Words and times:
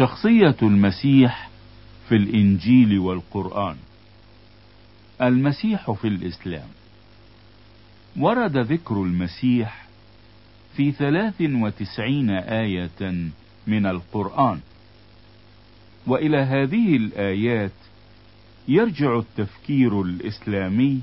شخصية 0.00 0.56
المسيح 0.62 1.50
في 2.08 2.14
الإنجيل 2.14 2.98
والقرآن. 2.98 3.76
المسيح 5.22 5.90
في 5.90 6.08
الإسلام. 6.08 6.68
ورد 8.16 8.56
ذكر 8.56 8.94
المسيح 9.02 9.86
في 10.76 10.92
ثلاث 10.92 11.34
وتسعين 11.40 12.30
آية 12.30 13.30
من 13.66 13.86
القرآن. 13.86 14.60
وإلى 16.06 16.38
هذه 16.38 16.96
الآيات 16.96 17.72
يرجع 18.68 19.18
التفكير 19.18 20.02
الإسلامي 20.02 21.00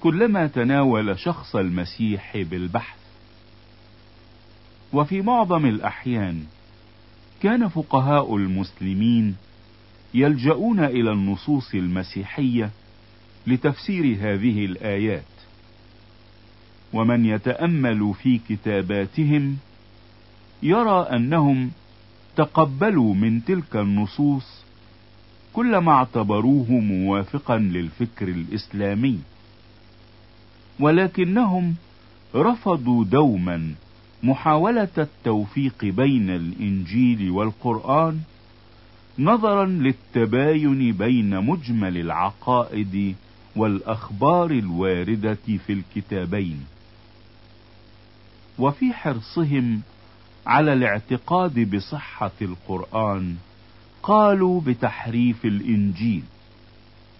كلما 0.00 0.46
تناول 0.46 1.18
شخص 1.18 1.56
المسيح 1.56 2.36
بالبحث. 2.36 2.98
وفي 4.92 5.22
معظم 5.22 5.66
الأحيان 5.66 6.44
كان 7.42 7.68
فقهاء 7.68 8.36
المسلمين 8.36 9.36
يلجؤون 10.14 10.84
إلى 10.84 11.12
النصوص 11.12 11.74
المسيحية 11.74 12.70
لتفسير 13.46 14.04
هذه 14.20 14.64
الآيات. 14.64 15.22
ومن 16.92 17.26
يتأمل 17.26 18.14
في 18.22 18.38
كتاباتهم 18.48 19.56
يرى 20.62 21.00
أنهم 21.00 21.70
تقبلوا 22.36 23.14
من 23.14 23.44
تلك 23.44 23.76
النصوص 23.76 24.62
كل 25.52 25.76
ما 25.76 25.92
اعتبروه 25.92 26.70
موافقا 26.70 27.58
للفكر 27.58 28.28
الإسلامي 28.28 29.18
ولكنهم 30.80 31.74
رفضوا 32.34 33.04
دوما 33.04 33.74
محاولة 34.22 34.88
التوفيق 34.98 35.84
بين 35.84 36.30
الإنجيل 36.30 37.30
والقرآن 37.30 38.20
نظرا 39.18 39.64
للتباين 39.64 40.92
بين 40.92 41.40
مجمل 41.40 41.96
العقائد 41.96 43.14
والأخبار 43.56 44.50
الواردة 44.50 45.38
في 45.66 45.72
الكتابين 45.72 46.64
وفي 48.58 48.92
حرصهم 48.92 49.80
على 50.46 50.72
الاعتقاد 50.72 51.74
بصحة 51.76 52.30
القرآن 52.42 53.36
قالوا 54.02 54.60
بتحريف 54.60 55.44
الإنجيل 55.44 56.22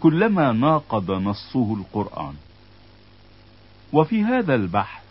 كلما 0.00 0.52
ناقض 0.52 1.10
نصه 1.10 1.74
القرآن. 1.74 2.34
وفي 3.92 4.22
هذا 4.22 4.54
البحث 4.54 5.02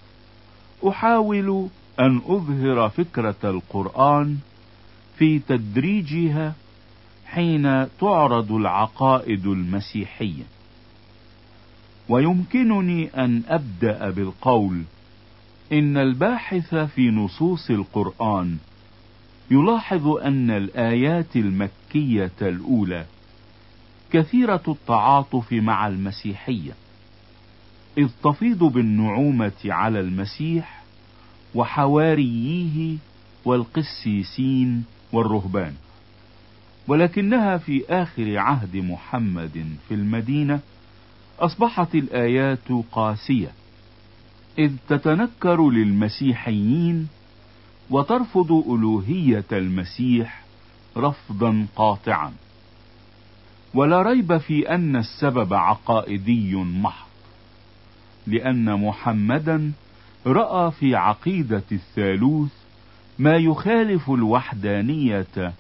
أحاول 0.88 1.67
أن 2.00 2.22
أظهر 2.25 2.89
فكرة 2.89 3.36
القرآن 3.44 4.38
في 5.17 5.39
تدريجها 5.39 6.53
حين 7.25 7.88
تعرض 8.00 8.52
العقائد 8.52 9.45
المسيحية. 9.45 10.44
ويمكنني 12.09 13.08
أن 13.08 13.44
أبدأ 13.48 14.09
بالقول 14.09 14.81
إن 15.73 15.98
الباحث 15.98 16.75
في 16.75 17.09
نصوص 17.09 17.70
القرآن 17.70 18.58
يلاحظ 19.52 20.08
أن 20.08 20.52
الآيات 20.52 21.36
المكية 21.36 22.31
الأولى 22.42 23.05
كثيرة 24.11 24.64
التعاطف 24.67 25.53
مع 25.53 25.88
المسيحية 25.88 26.72
إذ 27.98 28.09
تفيض 28.23 28.64
بالنعومة 28.64 29.52
على 29.66 30.00
المسيح 30.00 30.81
وحوارييه 31.56 32.98
والقسيسين 33.45 34.84
والرهبان. 35.14 35.73
ولكنها 36.88 37.58
في 37.58 37.84
آخر 37.89 38.38
عهد 38.38 38.76
محمد 38.76 39.66
في 39.88 39.94
المدينة 39.94 40.60
أصبحت 41.40 41.95
الآيات 41.95 42.72
قاسية 42.92 43.52
إذ 44.60 44.72
تتنكر 44.90 45.70
للمسيحيين 45.70 47.08
وترفض 47.90 48.52
ألوهية 48.52 49.45
المسيح 49.52 50.42
رفضا 50.98 51.66
قاطعا. 51.76 52.34
ولا 53.73 54.02
ريب 54.02 54.38
في 54.38 54.70
أن 54.76 54.95
السبب 54.95 55.54
عقائدي 55.54 56.56
محض 56.56 57.08
لأن 58.28 58.73
محمدا 58.82 59.72
رأى 60.27 60.71
في 60.71 60.95
عقيدة 60.95 61.64
الثالوث 61.71 62.52
ما 63.20 63.36
يخالف 63.36 64.09
الوحدانية 64.09 65.54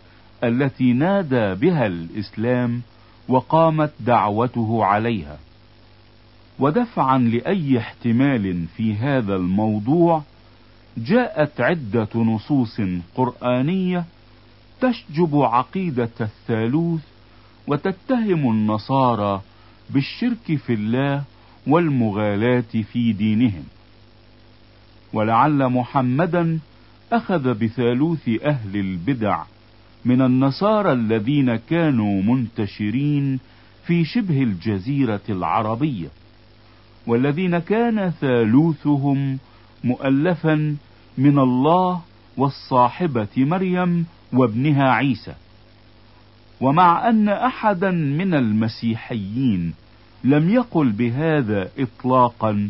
التي 0.43 0.93
نادى 0.93 1.55
بها 1.55 1.85
الإسلام 1.85 2.81
وقامت 3.27 3.91
دعوته 3.99 4.85
عليها. 4.85 5.37
ودفعا 6.59 7.17
لأي 7.17 7.77
احتمال 7.77 8.65
في 8.75 8.95
هذا 8.95 9.35
الموضوع 9.35 10.21
جاءت 10.97 11.61
عدة 11.61 12.09
نصوص 12.15 12.81
قرآنية 13.15 14.05
تشجب 14.81 15.35
عقيدة 15.35 16.09
الثالوث 16.21 17.01
وتتهم 17.67 18.51
النصارى 18.51 19.41
بالشرك 19.89 20.55
في 20.65 20.73
الله 20.73 21.23
والمغالاة 21.67 22.81
في 22.91 23.13
دينهم. 23.13 23.63
ولعل 25.13 25.67
محمدا 25.67 26.59
أخذ 27.13 27.53
بثالوث 27.53 28.29
أهل 28.43 28.75
البدع 28.75 29.43
من 30.05 30.21
النصارى 30.21 30.93
الذين 30.93 31.55
كانوا 31.55 32.21
منتشرين 32.21 33.39
في 33.85 34.05
شبه 34.05 34.43
الجزيرة 34.43 35.21
العربية 35.29 36.07
والذين 37.07 37.59
كان 37.59 38.09
ثالوثهم 38.09 39.39
مؤلفا 39.83 40.75
من 41.17 41.39
الله 41.39 42.01
والصاحبة 42.37 43.27
مريم 43.37 44.05
وابنها 44.33 44.91
عيسى. 44.91 45.33
ومع 46.61 47.09
أن 47.09 47.29
أحدا 47.29 47.91
من 47.91 48.33
المسيحيين 48.33 49.73
لم 50.23 50.49
يقل 50.49 50.91
بهذا 50.91 51.69
إطلاقا 51.79 52.69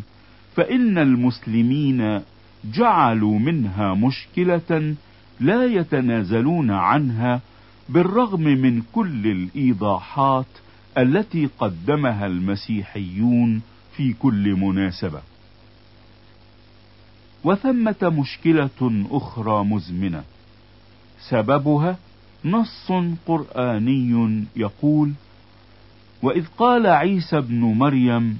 فإن 0.56 0.98
المسلمين 0.98 2.20
جعلوا 2.64 3.38
منها 3.38 3.94
مشكلة 3.94 4.94
لا 5.40 5.64
يتنازلون 5.64 6.70
عنها 6.70 7.40
بالرغم 7.88 8.40
من 8.42 8.82
كل 8.92 9.26
الإيضاحات 9.26 10.46
التي 10.98 11.48
قدمها 11.58 12.26
المسيحيون 12.26 13.62
في 13.96 14.12
كل 14.12 14.54
مناسبة. 14.54 15.20
وثمة 17.44 17.96
مشكلة 18.02 19.06
أخرى 19.10 19.64
مزمنة. 19.64 20.22
سببها 21.28 21.96
نص 22.44 22.92
قرآني 23.26 24.44
يقول 24.56 25.12
وإذ 26.22 26.46
قال 26.58 26.86
عيسى 26.86 27.38
ابن 27.38 27.60
مريم 27.60 28.38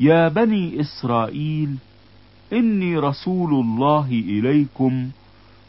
يا 0.00 0.28
بني 0.28 0.80
إسرائيل 0.80 1.76
إني 2.52 2.96
رسول 2.96 3.54
الله 3.54 4.08
إليكم 4.10 5.10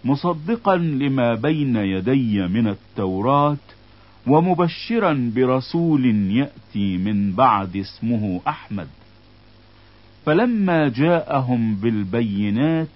مصدقا 0.06 0.76
لما 0.76 1.36
بين 1.36 1.76
يدي 1.76 2.48
من 2.48 2.68
التوراة 2.68 3.58
ومبشرا 4.28 5.32
برسول 5.36 6.06
يأتي 6.32 6.98
من 6.98 7.32
بعد 7.32 7.78
اسمه 7.78 8.42
أحمد. 8.48 8.88
فلما 10.26 10.90
جاءهم 10.90 11.76
بالبينات 11.76 12.88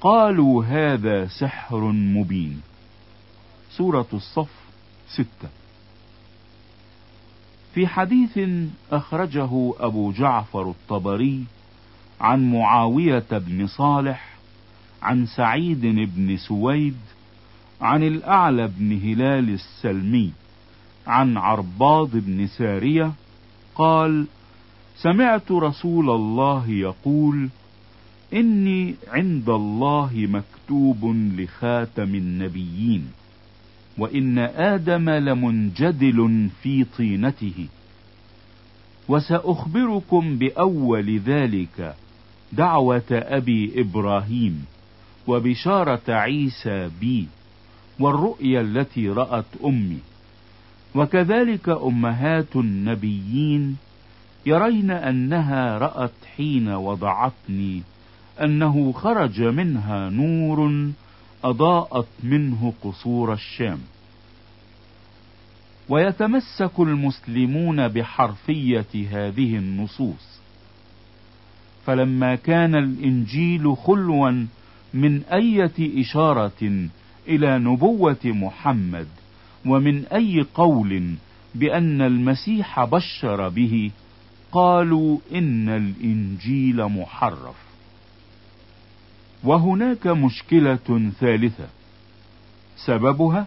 قالوا 0.00 0.64
هذا 0.64 1.26
سحر 1.26 1.80
مبين. 1.92 2.60
سورة 3.76 4.06
الصف 4.12 4.50
ستة. 5.08 5.48
في 7.74 7.86
حديث 7.86 8.38
أخرجه 8.92 9.72
أبو 9.80 10.12
جعفر 10.12 10.70
الطبري 10.70 11.44
عن 12.22 12.52
معاوية 12.52 13.24
بن 13.30 13.66
صالح 13.66 14.32
عن 15.02 15.26
سعيد 15.26 15.80
بن 15.80 16.36
سويد 16.36 16.96
عن 17.80 18.02
الأعلى 18.02 18.70
بن 18.78 18.92
هلال 18.92 19.48
السلمي 19.50 20.32
عن 21.06 21.36
عرباض 21.36 22.10
بن 22.16 22.46
سارية 22.46 23.12
قال 23.74 24.26
سمعت 24.96 25.52
رسول 25.52 26.10
الله 26.10 26.70
يقول 26.70 27.48
إني 28.32 28.94
عند 29.08 29.48
الله 29.48 30.10
مكتوب 30.14 31.16
لخاتم 31.36 32.14
النبيين 32.14 33.06
وإن 33.98 34.38
آدم 34.38 35.10
لمنجدل 35.10 36.48
في 36.62 36.84
طينته. 36.84 37.66
وسأخبركم 39.08 40.38
بأول 40.38 41.18
ذلك 41.18 41.94
دعوة 42.52 43.02
أبي 43.10 43.80
إبراهيم 43.80 44.64
وبشارة 45.26 46.02
عيسى 46.08 46.90
بي 47.00 47.26
والرؤيا 48.00 48.60
التي 48.60 49.08
رأت 49.08 49.44
أمي. 49.64 49.98
وكذلك 50.94 51.68
أمهات 51.68 52.56
النبيين 52.56 53.76
يرين 54.46 54.90
أنها 54.90 55.78
رأت 55.78 56.12
حين 56.36 56.68
وضعتني 56.68 57.82
أنه 58.42 58.92
خرج 58.92 59.42
منها 59.42 60.10
نور 60.10 60.90
أضاءت 61.44 62.08
منه 62.22 62.72
قصور 62.82 63.32
الشام. 63.32 63.78
ويتمسك 65.88 66.80
المسلمون 66.80 67.88
بحرفية 67.88 69.08
هذه 69.10 69.56
النصوص. 69.56 70.41
فلما 71.86 72.34
كان 72.34 72.74
الإنجيل 72.74 73.76
خلوا 73.76 74.46
من 74.94 75.22
أية 75.22 76.00
إشارة 76.00 76.88
إلى 77.28 77.58
نبوة 77.58 78.18
محمد 78.24 79.06
ومن 79.66 80.06
أي 80.06 80.46
قول 80.54 81.14
بأن 81.54 82.02
المسيح 82.02 82.84
بشر 82.84 83.48
به 83.48 83.90
قالوا 84.52 85.18
إن 85.34 85.68
الإنجيل 85.68 86.84
محرف. 86.86 87.56
وهناك 89.44 90.06
مشكلة 90.06 91.10
ثالثة. 91.20 91.68
سببها 92.76 93.46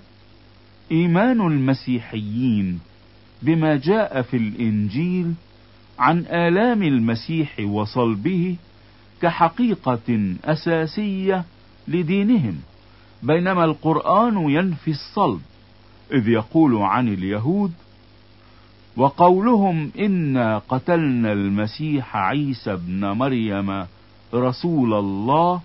إيمان 0.92 1.42
المسيحيين 1.42 2.80
بما 3.42 3.76
جاء 3.76 4.22
في 4.22 4.38
الإنجيل 4.38 5.34
عن 6.00 6.26
آلام 6.26 6.84
المسيح 6.84 7.60
وصلبه 7.60 8.56
كحقيقة 9.22 10.36
أساسية 10.46 11.44
لدينهم 11.88 12.56
بينما 13.24 13.66
القرآن 13.66 14.50
ينفي 14.50 14.92
الصلب 14.92 15.42
إذ 16.12 16.28
يقول 16.28 16.76
عن 16.78 17.08
اليهود 17.08 17.72
وقولهم 18.98 19.92
إنا 20.00 20.58
قتلنا 20.58 21.32
المسيح 21.32 22.16
عيسى 22.18 22.74
ابن 22.74 23.06
مريم 23.06 23.86
رسول 24.34 24.94
الله 24.94 25.62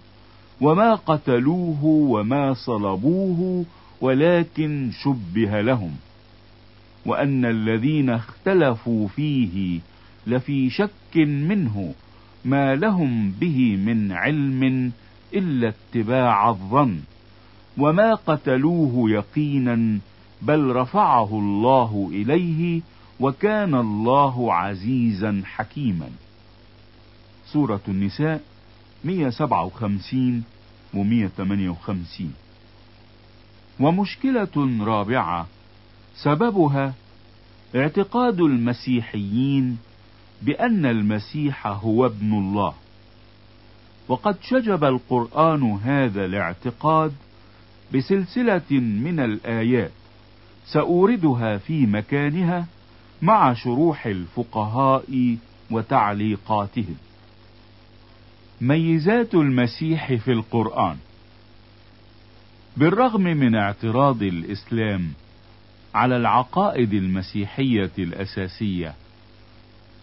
وما 0.61 0.94
قتلوه 0.94 1.85
وما 1.85 2.55
صلبوه 2.55 3.65
ولكن 4.00 4.91
شبه 5.03 5.61
لهم 5.61 5.97
وأن 7.06 7.44
الذين 7.44 8.11
اختلفوا 8.11 9.09
فيه 9.09 9.81
لفي 10.31 10.71
شك 10.71 11.17
منه 11.17 11.94
ما 12.44 12.75
لهم 12.77 13.31
به 13.31 13.77
من 13.77 14.12
علم 14.12 14.93
إلا 15.35 15.69
اتباع 15.69 16.49
الظن 16.50 17.00
وما 17.79 18.15
قتلوه 18.15 19.11
يقينا 19.11 19.99
بل 20.43 20.77
رفعه 20.77 21.38
الله 21.38 22.11
إليه 22.12 22.81
وكان 23.21 23.75
الله 23.75 24.55
عزيزا 24.55 25.43
حكيما. 25.44 26.09
سورة 27.53 27.81
النساء 27.88 28.41
157 29.05 30.44
و 30.94 31.03
158 31.03 32.32
ومشكلة 33.81 34.85
رابعة 34.85 35.47
سببها 36.15 36.94
اعتقاد 37.77 38.41
المسيحيين 38.41 39.79
بأن 40.42 40.87
المسيح 40.87 41.66
هو 41.66 42.06
ابن 42.06 42.32
الله. 42.32 42.75
وقد 44.08 44.37
شجب 44.42 44.84
القرآن 44.84 45.62
هذا 45.72 46.25
الاعتقاد 46.25 47.12
بسلسلة 47.94 48.70
من 48.81 49.20
الآيات 49.20 49.90
سأوردها 50.66 51.56
في 51.56 51.87
مكانها 51.87 52.66
مع 53.22 53.54
شروح 53.54 54.06
الفقهاء 54.06 55.37
وتعليقاتهم. 55.70 56.96
ميزات 58.60 59.34
المسيح 59.34 60.14
في 60.14 60.32
القرآن. 60.32 60.96
بالرغم 62.76 63.22
من 63.22 63.54
اعتراض 63.54 64.22
الإسلام 64.22 65.12
على 65.94 66.16
العقائد 66.16 66.93
المسيحية 66.94 67.90
الأساسية 67.98 68.94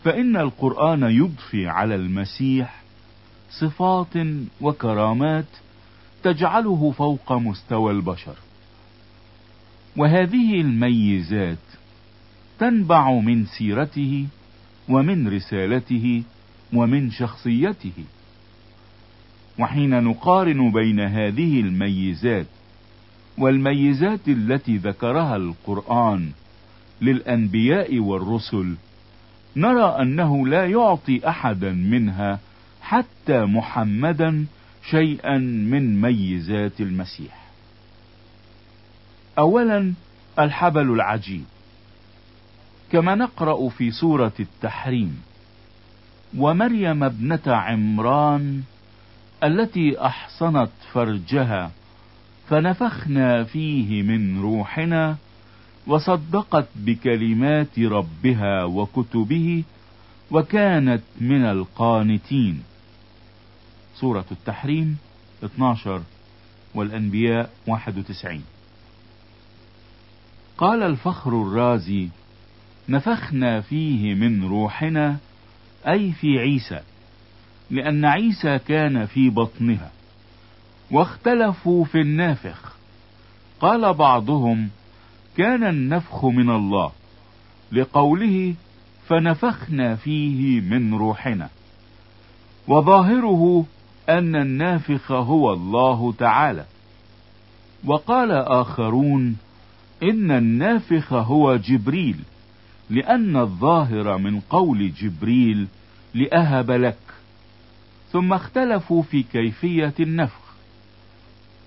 فإن 0.08 0.36
القرآن 0.36 1.04
يضفي 1.04 1.68
على 1.68 1.96
المسيح 1.96 2.84
صفات 3.60 4.28
وكرامات 4.62 5.46
تجعله 6.24 6.92
فوق 6.92 7.34
مستوى 7.34 7.92
البشر. 7.92 8.36
وهذه 9.98 10.62
الميزات 10.62 11.58
تنبع 12.60 13.12
من 13.12 13.46
سيرته 13.46 14.28
ومن 14.90 15.28
رسالته 15.28 16.24
ومن 16.74 17.12
شخصيته. 17.12 18.04
وحين 19.60 20.04
نقارن 20.04 20.72
بين 20.72 21.00
هذه 21.00 21.60
الميزات 21.60 22.48
والميزات 23.38 24.28
التي 24.28 24.78
ذكرها 24.78 25.36
القرآن 25.36 26.32
للأنبياء 27.02 28.00
والرسل 28.00 28.76
نرى 29.58 30.02
أنه 30.02 30.48
لا 30.48 30.66
يعطي 30.66 31.30
أحدا 31.30 31.72
منها 31.72 32.40
حتى 32.82 33.46
محمدا 33.46 34.46
شيئا 34.90 35.38
من 35.38 36.02
ميزات 36.02 36.82
المسيح. 36.82 37.48
أولا 39.40 39.94
الحبل 40.40 40.92
العجيب 40.92 41.44
كما 42.92 43.16
نقرأ 43.16 43.70
في 43.70 43.92
سورة 43.92 44.34
التحريم 44.40 45.22
ومريم 46.38 47.04
ابنة 47.04 47.42
عمران 47.48 48.62
التي 49.44 50.02
أحصنت 50.06 50.70
فرجها 50.94 51.72
فنفخنا 52.50 53.44
فيه 53.44 54.04
من 54.04 54.42
روحنا 54.42 55.18
وصدقت 55.88 56.68
بكلمات 56.76 57.80
ربها 57.80 58.64
وكتبه 58.64 59.64
وكانت 60.32 61.02
من 61.22 61.46
القانتين. 61.46 62.64
سورة 63.96 64.26
التحريم 64.32 64.98
12 65.44 66.02
والأنبياء 66.76 67.50
91 67.68 68.44
قال 70.58 70.84
الفخر 70.84 71.42
الرازي 71.42 72.10
نفخنا 72.90 73.62
فيه 73.62 74.14
من 74.14 74.44
روحنا 74.44 75.18
أي 75.88 76.12
في 76.12 76.40
عيسى 76.40 76.80
لأن 77.72 78.06
عيسى 78.06 78.60
كان 78.60 79.06
في 79.06 79.30
بطنها 79.30 79.92
واختلفوا 80.92 81.86
في 81.86 82.02
النافخ. 82.02 82.78
قال 83.60 83.94
بعضهم 83.94 84.70
كان 85.38 85.64
النفخ 85.64 86.26
من 86.26 86.50
الله. 86.50 86.92
لقوله 87.72 88.54
فنفخنا 89.08 89.96
فيه 89.96 90.62
من 90.62 90.94
روحنا. 90.94 91.50
وظاهره 92.68 93.66
أن 94.10 94.36
النافخ 94.36 95.12
هو 95.12 95.54
الله 95.54 96.14
تعالى. 96.20 96.66
وقال 97.86 98.32
آخرون 98.32 99.38
إن 100.04 100.32
النافخ 100.32 101.14
هو 101.14 101.56
جبريل 101.56 102.20
لأن 102.90 103.38
الظاهر 103.38 104.18
من 104.18 104.40
قول 104.40 104.94
جبريل 104.94 105.68
لأهب 106.14 106.72
لك. 106.72 106.98
ثم 108.12 108.34
اختلفوا 108.34 109.04
في 109.04 109.24
كيفية 109.24 109.94
النفخ. 110.00 110.42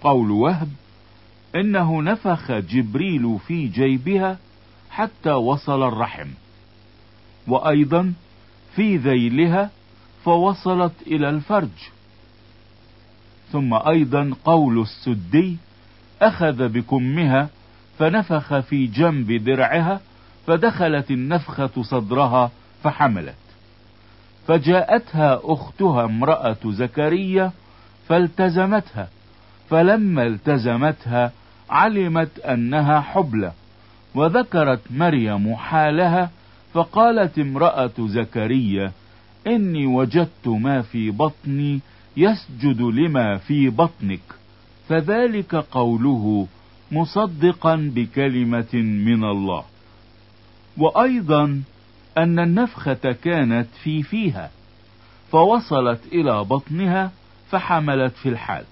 قول 0.00 0.30
وهب 0.30 0.68
إنه 1.54 2.02
نفخ 2.02 2.52
جبريل 2.52 3.38
في 3.46 3.66
جيبها 3.66 4.38
حتى 4.90 5.30
وصل 5.30 5.88
الرحم. 5.88 6.28
وأيضا 7.48 8.12
في 8.76 8.96
ذيلها 8.96 9.70
فوصلت 10.24 10.92
إلى 11.06 11.30
الفرج. 11.30 11.90
ثم 13.52 13.74
أيضا 13.74 14.34
قول 14.44 14.80
السدي 14.80 15.56
أخذ 16.22 16.68
بكمها 16.68 17.48
فنفخ 17.98 18.58
في 18.58 18.86
جنب 18.86 19.32
درعها 19.32 20.00
فدخلت 20.46 21.10
النفخة 21.10 21.82
صدرها 21.82 22.50
فحملت. 22.82 23.34
فجاءتها 24.46 25.40
أختها 25.44 26.04
امرأة 26.04 26.56
زكريا 26.64 27.52
فالتزمتها 28.08 29.08
فلما 29.70 30.26
التزمتها 30.26 31.32
علمت 31.70 32.38
أنها 32.38 33.00
حبلى 33.00 33.52
وذكرت 34.14 34.80
مريم 34.90 35.56
حالها 35.56 36.30
فقالت 36.72 37.38
امرأة 37.38 37.92
زكريا 37.98 38.92
إني 39.46 39.86
وجدت 39.86 40.48
ما 40.48 40.82
في 40.82 41.10
بطني 41.10 41.80
يسجد 42.16 42.80
لما 42.80 43.36
في 43.36 43.68
بطنك. 43.68 44.20
فذلك 44.88 45.54
قوله 45.54 46.46
مصدقا 46.92 47.92
بكلمة 47.94 48.74
من 48.74 49.24
الله. 49.24 49.64
وأيضا 50.78 51.62
أن 52.18 52.38
النفخة 52.38 53.16
كانت 53.24 53.66
في 53.82 54.02
فيها 54.02 54.50
فوصلت 55.30 56.00
إلى 56.12 56.44
بطنها 56.44 57.12
فحملت 57.50 58.12
في 58.16 58.28
الحال. 58.28 58.64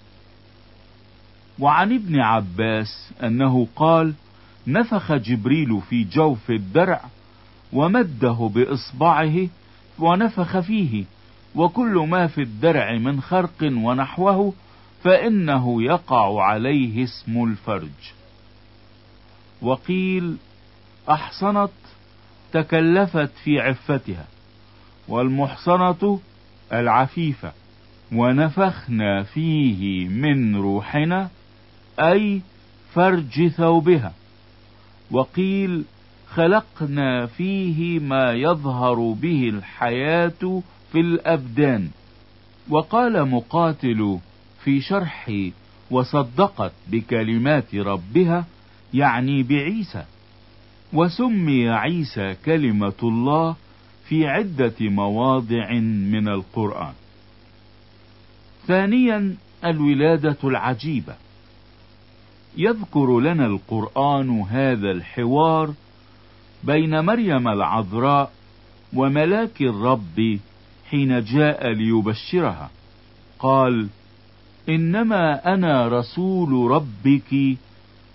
وعن 1.58 1.92
ابن 1.92 2.20
عباس 2.20 3.12
أنه 3.22 3.66
قال 3.76 4.14
نفخ 4.66 5.12
جبريل 5.12 5.80
في 5.90 6.04
جوف 6.04 6.50
الدرع 6.50 7.00
ومده 7.72 8.50
بإصبعه 8.54 9.48
ونفخ 9.98 10.58
فيه 10.58 11.04
وكل 11.54 12.06
ما 12.10 12.26
في 12.26 12.42
الدرع 12.42 12.98
من 12.98 13.20
خرق 13.20 13.62
ونحوه 13.62 14.52
فإنه 15.02 15.82
يقع 15.82 16.42
عليه 16.42 17.04
اسم 17.04 17.44
الفرج. 17.44 18.12
وقيل 19.62 20.36
أحصنت 21.10 21.70
تكلفت 22.52 23.30
في 23.44 23.60
عفتها 23.60 24.26
والمحصنة 25.08 26.20
العفيفة 26.72 27.52
ونفخنا 28.12 29.22
فيه 29.22 30.08
من 30.08 30.56
روحنا 30.56 31.28
أي 31.98 32.40
فرج 32.94 33.48
ثوبها. 33.48 34.12
وقيل 35.10 35.84
خلقنا 36.28 37.26
فيه 37.26 37.98
ما 37.98 38.32
يظهر 38.32 39.12
به 39.12 39.48
الحياة 39.48 40.62
في 40.92 41.00
الأبدان. 41.00 41.88
وقال 42.68 43.28
مقاتل 43.28 44.18
في 44.64 44.80
شرح 44.80 45.30
وصدقت 45.90 46.72
بكلمات 46.88 47.74
ربها 47.74 48.46
يعني 48.94 49.42
بعيسى. 49.42 50.04
وسمي 50.92 51.68
عيسى 51.68 52.34
كلمة 52.44 52.92
الله 53.02 53.56
في 54.08 54.26
عدة 54.26 54.74
مواضع 54.80 55.72
من 56.12 56.28
القرآن. 56.28 56.92
ثانيا 58.66 59.36
الولادة 59.64 60.36
العجيبة. 60.44 61.14
يذكر 62.58 63.20
لنا 63.20 63.46
القرآن 63.46 64.40
هذا 64.40 64.90
الحوار 64.90 65.74
بين 66.64 67.00
مريم 67.00 67.48
العذراء 67.48 68.30
وملاك 68.92 69.62
الرب 69.62 70.38
حين 70.90 71.24
جاء 71.24 71.68
ليبشرها. 71.68 72.70
قال 73.38 73.88
إنما 74.68 75.54
أنا 75.54 75.88
رسول 75.88 76.70
ربك 76.70 77.56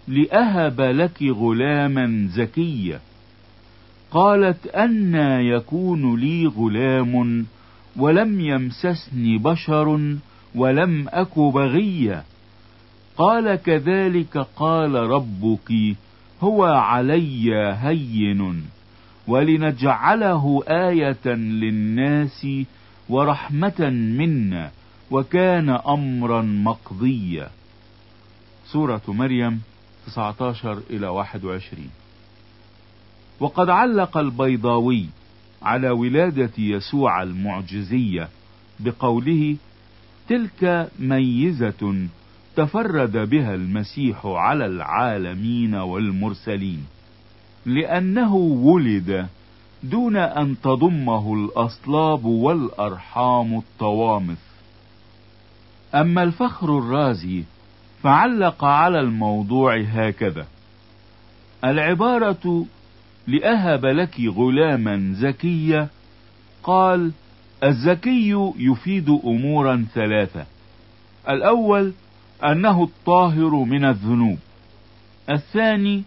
لأهب 0.07 0.81
لك 0.81 1.23
غلاما 1.23 2.27
زكيا 2.31 2.99
قالت 4.11 4.67
أنا 4.67 5.41
يكون 5.41 6.19
لي 6.19 6.47
غلام 6.47 7.45
ولم 7.95 8.39
يمسسني 8.39 9.37
بشر 9.37 10.15
ولم 10.55 11.05
أك 11.09 11.39
بغيا 11.39 12.23
قال 13.17 13.55
كذلك 13.55 14.37
قال 14.37 14.95
ربك 14.95 15.95
هو 16.41 16.63
علي 16.63 17.55
هين 17.55 18.63
ولنجعله 19.27 20.63
آية 20.67 21.27
للناس 21.35 22.47
ورحمة 23.09 23.89
منا 23.89 24.71
وكان 25.11 25.69
أمرا 25.69 26.41
مقضيا. 26.41 27.49
سورة 28.71 29.01
مريم 29.07 29.61
19 30.07 30.81
إلى 30.89 31.07
21 31.07 31.89
وقد 33.39 33.69
علق 33.69 34.17
البيضاوي 34.17 35.05
على 35.61 35.89
ولادة 35.89 36.51
يسوع 36.57 37.23
المعجزية 37.23 38.29
بقوله 38.79 39.55
تلك 40.27 40.89
ميزة 40.99 42.07
تفرد 42.55 43.29
بها 43.29 43.55
المسيح 43.55 44.25
على 44.25 44.65
العالمين 44.65 45.75
والمرسلين 45.75 46.85
لأنه 47.65 48.35
ولد 48.35 49.27
دون 49.83 50.17
أن 50.17 50.55
تضمه 50.63 51.33
الأصلاب 51.33 52.25
والأرحام 52.25 53.57
الطوامث. 53.57 54.37
أما 55.95 56.23
الفخر 56.23 56.77
الرازي 56.77 57.43
فعلق 58.03 58.63
على 58.63 58.99
الموضوع 58.99 59.81
هكذا 59.81 60.45
العبارة 61.63 62.65
لأهب 63.27 63.85
لك 63.85 64.19
غلاما 64.19 65.13
زكيا 65.13 65.87
قال 66.63 67.11
الزكي 67.63 68.53
يفيد 68.57 69.09
أمورا 69.09 69.85
ثلاثة 69.93 70.45
الأول 71.29 71.93
أنه 72.43 72.83
الطاهر 72.83 73.55
من 73.55 73.85
الذنوب. 73.85 74.37
الثاني 75.29 76.03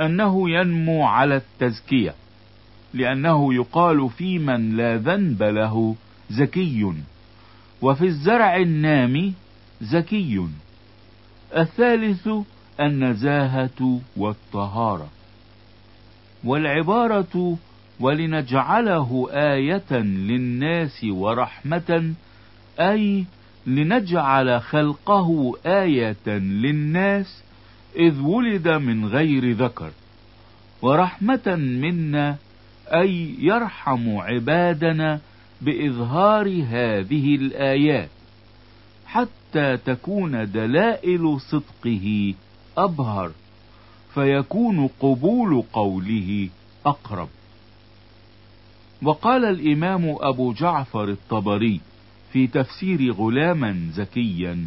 أنه 0.00 0.50
ينمو 0.50 1.04
على 1.04 1.36
التزكية 1.36 2.14
لأنه 2.94 3.54
يقال 3.54 4.10
في 4.10 4.38
من 4.38 4.76
لا 4.76 4.96
ذنب 4.96 5.42
له 5.42 5.96
زكي. 6.30 6.92
وفي 7.82 8.04
الزرع 8.04 8.56
النامي 8.56 9.32
زكي. 9.80 10.46
الثالث 11.56 12.28
النزاهة 12.80 14.00
والطهارة. 14.16 15.08
والعبارة 16.44 17.58
ولنجعله 18.00 19.28
آية 19.32 19.92
للناس 20.02 21.04
ورحمة 21.04 22.12
أي 22.80 23.24
لنجعل 23.66 24.60
خلقه 24.60 25.54
آية 25.66 26.28
للناس 26.38 27.42
إذ 27.96 28.20
ولد 28.20 28.68
من 28.68 29.06
غير 29.06 29.52
ذكر 29.52 29.90
ورحمة 30.82 31.56
منا 31.56 32.36
أي 32.88 33.34
يرحم 33.38 34.16
عبادنا 34.16 35.20
بإظهار 35.60 36.48
هذه 36.48 37.34
الآيات 37.34 38.08
حتى 39.06 39.76
تكون 39.76 40.50
دلائل 40.52 41.40
صدقه 41.40 42.34
أبهر 42.76 43.30
فيكون 44.14 44.88
قبول 45.00 45.62
قوله 45.72 46.48
أقرب. 46.86 47.28
وقال 49.02 49.44
الإمام 49.44 50.16
أبو 50.20 50.52
جعفر 50.52 51.04
الطبري 51.04 51.80
في 52.32 52.46
تفسير 52.46 53.12
غلاما 53.12 53.90
زكيا 53.92 54.66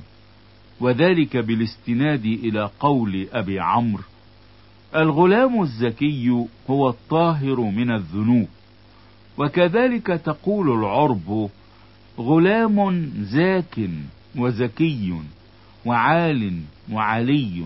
وذلك 0.79 1.37
بالاستناد 1.37 2.25
إلى 2.25 2.69
قول 2.79 3.27
أبي 3.33 3.59
عمرو 3.59 4.03
الغلام 4.95 5.61
الزكي 5.61 6.45
هو 6.69 6.89
الطاهر 6.89 7.59
من 7.59 7.91
الذنوب 7.91 8.47
وكذلك 9.37 10.07
تقول 10.07 10.79
العرب 10.79 11.49
غلام 12.19 13.09
زاك 13.21 13.89
وزكي 14.35 15.13
وعال 15.85 16.61
وعلي. 16.91 17.65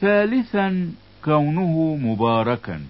ثالثا 0.00 0.92
كونه 1.24 1.96
مباركا. 1.96 2.80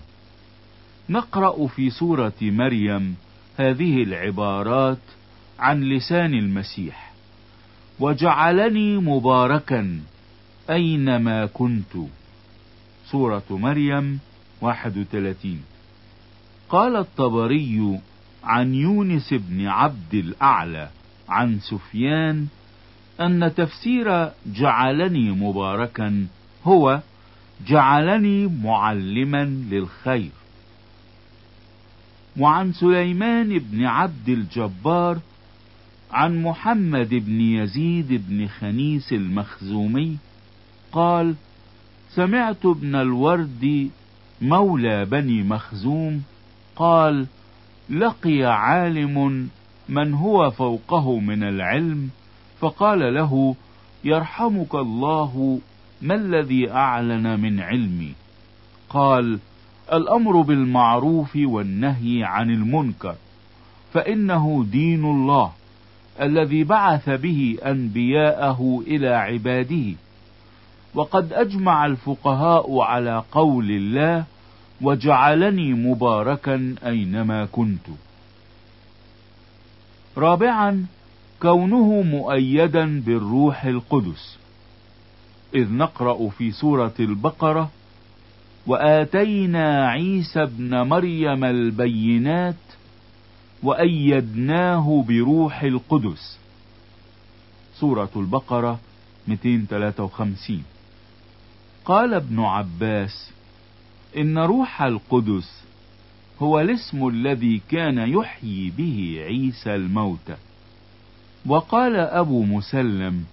نقرأ 1.10 1.66
في 1.66 1.90
سورة 1.90 2.32
مريم 2.42 3.16
هذه 3.56 4.02
العبارات 4.02 4.98
عن 5.58 5.84
لسان 5.84 6.34
المسيح 6.34 7.12
وجعلني 8.00 8.96
مباركا 8.96 10.00
أينما 10.70 11.46
كنت. 11.46 11.96
سورة 13.10 13.42
مريم 13.50 14.18
31 14.60 15.62
قال 16.68 16.96
الطبري 16.96 17.98
عن 18.44 18.74
يونس 18.74 19.34
بن 19.34 19.66
عبد 19.66 20.14
الأعلى 20.14 20.88
عن 21.28 21.58
سفيان 21.58 22.46
أن 23.20 23.52
تفسير 23.56 24.30
جعلني 24.46 25.30
مباركا 25.30 26.26
هو 26.64 27.00
جعلني 27.66 28.46
معلما 28.46 29.44
للخير. 29.44 30.30
وعن 32.38 32.72
سليمان 32.72 33.58
بن 33.58 33.84
عبد 33.84 34.28
الجبار 34.28 35.18
عن 36.12 36.42
محمد 36.42 37.08
بن 37.08 37.40
يزيد 37.40 38.28
بن 38.28 38.48
خنيس 38.48 39.12
المخزومي 39.12 40.16
قال 40.92 41.34
سمعت 42.14 42.66
ابن 42.66 42.94
الورد 42.94 43.90
مولى 44.40 45.04
بني 45.04 45.42
مخزوم 45.42 46.22
قال 46.76 47.26
لقي 47.90 48.42
عالم 48.42 49.48
من 49.88 50.14
هو 50.14 50.50
فوقه 50.50 51.18
من 51.18 51.42
العلم 51.42 52.10
فقال 52.60 53.14
له 53.14 53.56
يرحمك 54.04 54.74
الله 54.74 55.60
ما 56.02 56.14
الذي 56.14 56.70
أعلن 56.70 57.40
من 57.40 57.60
علمي؟ 57.60 58.12
قال 58.88 59.38
الأمر 59.92 60.40
بالمعروف 60.40 61.36
والنهي 61.36 62.24
عن 62.24 62.50
المنكر 62.50 63.14
فإنه 63.92 64.66
دين 64.70 65.04
الله 65.04 65.52
الذي 66.20 66.64
بعث 66.64 67.10
به 67.10 67.58
أنبياءه 67.66 68.82
إلى 68.86 69.08
عباده. 69.08 69.94
وقد 70.94 71.32
أجمع 71.32 71.86
الفقهاء 71.86 72.80
على 72.80 73.22
قول 73.32 73.70
الله 73.70 74.24
وجعلني 74.80 75.72
مباركا 75.72 76.74
أينما 76.86 77.44
كنت 77.44 77.86
رابعا 80.16 80.86
كونه 81.42 82.02
مؤيدا 82.02 83.00
بالروح 83.00 83.64
القدس 83.64 84.38
إذ 85.54 85.72
نقرأ 85.72 86.28
في 86.28 86.50
سورة 86.50 86.94
البقرة 87.00 87.70
وآتينا 88.66 89.88
عيسى 89.88 90.42
ابن 90.42 90.82
مريم 90.82 91.44
البينات 91.44 92.54
وأيدناه 93.62 95.04
بروح 95.08 95.62
القدس. 95.62 96.38
سورة 97.74 98.10
البقرة 98.16 98.80
253 99.28 100.62
قال 101.84 102.14
ابن 102.14 102.40
عباس 102.40 103.30
إن 104.16 104.38
روح 104.38 104.82
القدس 104.82 105.62
هو 106.42 106.60
الاسم 106.60 107.08
الذي 107.08 107.60
كان 107.68 107.98
يحيي 107.98 108.72
به 108.78 109.24
عيسى 109.26 109.74
الموتى. 109.74 110.36
وقال 111.46 111.96
أبو 111.96 112.42
مسلم 112.42 113.24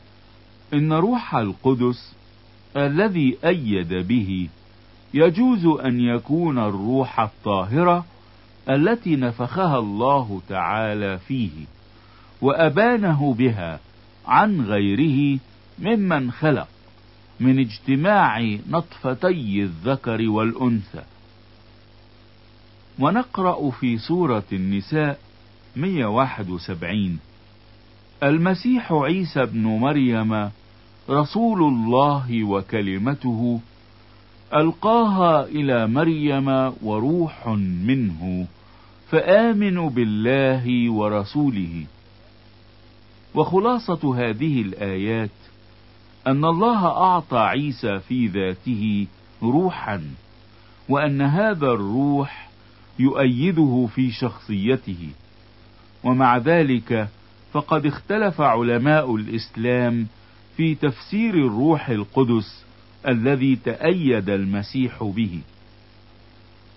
إن 0.73 0.93
روح 0.93 1.35
القدس 1.35 2.13
الذي 2.77 3.37
أيد 3.45 3.93
به 3.93 4.49
يجوز 5.13 5.65
أن 5.65 5.99
يكون 5.99 6.59
الروح 6.59 7.19
الطاهرة 7.19 8.05
التي 8.69 9.15
نفخها 9.15 9.79
الله 9.79 10.41
تعالى 10.49 11.17
فيه 11.17 11.65
وأبانه 12.41 13.33
بها 13.33 13.79
عن 14.27 14.61
غيره 14.61 15.39
ممن 15.79 16.31
خلق 16.31 16.67
من 17.39 17.59
اجتماع 17.59 18.41
نطفتي 18.69 19.63
الذكر 19.63 20.29
والأنثى. 20.29 21.03
ونقرأ 22.99 23.69
في 23.69 23.97
سورة 23.97 24.43
النساء 24.53 25.19
171 25.75 27.19
المسيح 28.23 28.91
عيسى 28.91 29.43
ابن 29.43 29.63
مريم 29.63 30.51
رسول 31.09 31.61
الله 31.61 32.43
وكلمته 32.43 33.59
ألقاها 34.53 35.45
إلى 35.45 35.87
مريم 35.87 36.47
وروح 36.83 37.47
منه 37.85 38.47
فآمنوا 39.09 39.89
بالله 39.89 40.91
ورسوله. 40.91 41.85
وخلاصة 43.35 44.15
هذه 44.17 44.61
الآيات 44.61 45.29
أن 46.27 46.45
الله 46.45 46.85
أعطى 46.85 47.37
عيسى 47.37 47.99
في 47.99 48.27
ذاته 48.27 49.07
روحا 49.43 50.01
وأن 50.89 51.21
هذا 51.21 51.67
الروح 51.67 52.49
يؤيده 52.99 53.87
في 53.95 54.11
شخصيته. 54.11 55.09
ومع 56.03 56.37
ذلك 56.37 57.07
فقد 57.51 57.85
اختلف 57.85 58.41
علماء 58.41 59.15
الإسلام 59.15 60.07
في 60.57 60.75
تفسير 60.75 61.33
الروح 61.33 61.89
القدس 61.89 62.65
الذي 63.07 63.55
تأيد 63.55 64.29
المسيح 64.29 65.03
به. 65.03 65.39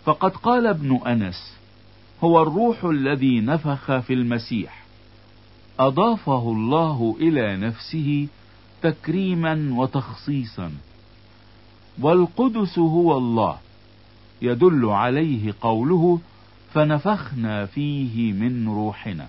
فقد 0.05 0.31
قال 0.31 0.67
ابن 0.67 1.01
أنس 1.07 1.57
هو 2.25 2.43
الروح 2.43 2.85
الذي 2.85 3.41
نفخ 3.41 3.99
في 3.99 4.13
المسيح. 4.13 4.83
أضافه 5.79 6.53
الله 6.53 7.17
إلى 7.21 7.57
نفسه 7.57 8.27
تكريما 8.83 9.69
وتخصيصا. 9.73 10.73
والقدس 12.01 12.79
هو 12.79 13.19
الله 13.19 13.59
يدل 14.43 14.87
عليه 14.87 15.55
قوله 15.61 16.21
فنفخنا 16.75 17.67
فيه 17.67 18.33
من 18.33 18.69
روحنا 18.69 19.29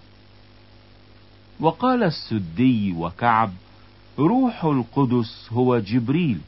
وقال 1.60 2.04
السدي 2.04 2.94
وكعب 2.94 3.52
روح 4.20 4.66
القدس 4.66 5.50
هو 5.52 5.80
جبريل 5.80 6.40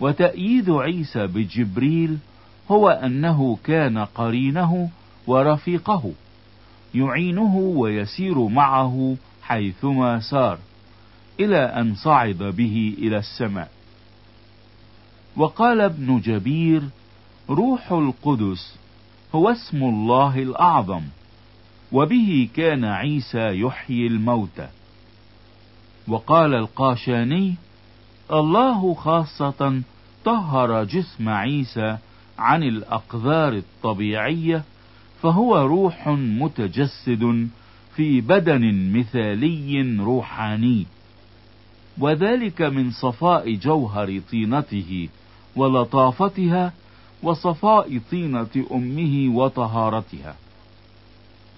وتأييد 0.00 0.70
عيسى 0.70 1.26
بجبريل 1.26 2.18
هو 2.70 2.88
أنه 2.88 3.58
كان 3.64 3.98
قرينه 3.98 4.90
ورفيقه 5.26 6.12
يعينه 6.94 7.56
ويسير 7.56 8.38
معه 8.48 9.16
حيثما 9.42 10.20
سار 10.20 10.58
إلى 11.40 11.58
أن 11.58 11.94
صعد 11.94 12.38
به 12.38 12.94
إلى 12.98 13.18
السماء. 13.18 13.70
وقال 15.36 15.80
ابن 15.80 16.20
جبير 16.20 16.82
روح 17.50 17.92
القدس 17.92 18.76
هو 19.34 19.48
اسم 19.48 19.82
الله 19.82 20.38
الأعظم 20.38 21.02
وبه 21.92 22.48
كان 22.56 22.84
عيسى 22.84 23.60
يحيي 23.60 24.06
الموتى. 24.06 24.68
وقال 26.08 26.54
القاشاني 26.54 27.54
الله 28.32 28.94
خاصة 28.94 29.82
طهر 30.24 30.84
جسم 30.84 31.28
عيسى 31.28 31.96
عن 32.38 32.62
الأقذار 32.62 33.52
الطبيعية 33.52 34.62
فهو 35.22 35.58
روح 35.66 36.08
متجسد 36.08 37.48
في 37.96 38.20
بدن 38.20 38.92
مثالي 38.98 39.96
روحاني. 40.00 40.86
وذلك 41.98 42.62
من 42.62 42.90
صفاء 42.90 43.54
جوهر 43.54 44.20
طينته 44.30 45.08
ولطافتها 45.56 46.72
وصفاء 47.22 48.00
طينة 48.10 48.66
أمه 48.72 49.36
وطهارتها. 49.36 50.36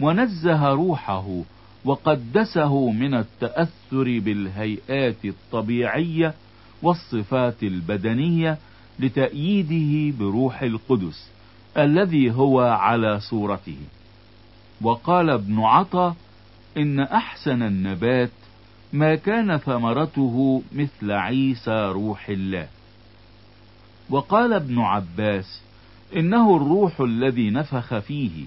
ونزه 0.00 0.68
روحه 0.68 1.42
وقدسه 1.84 2.90
من 2.90 3.14
التأثر 3.14 4.18
بالهيئات 4.18 5.24
الطبيعية 5.24 6.34
والصفات 6.82 7.62
البدنية 7.62 8.58
لتأييده 8.98 10.16
بروح 10.18 10.62
القدس 10.62 11.30
الذي 11.78 12.30
هو 12.30 12.60
على 12.60 13.20
صورته. 13.20 13.76
وقال 14.80 15.30
ابن 15.30 15.60
عطا 15.60 16.14
إن 16.76 17.00
أحسن 17.00 17.62
النبات 17.62 18.30
ما 18.92 19.14
كان 19.14 19.56
ثمرته 19.56 20.62
مثل 20.72 21.10
عيسى 21.10 21.86
روح 21.86 22.28
الله. 22.28 22.68
وقال 24.10 24.52
ابن 24.52 24.78
عباس 24.78 25.62
إنه 26.16 26.56
الروح 26.56 27.00
الذي 27.00 27.50
نفخ 27.50 27.98
فيه 27.98 28.44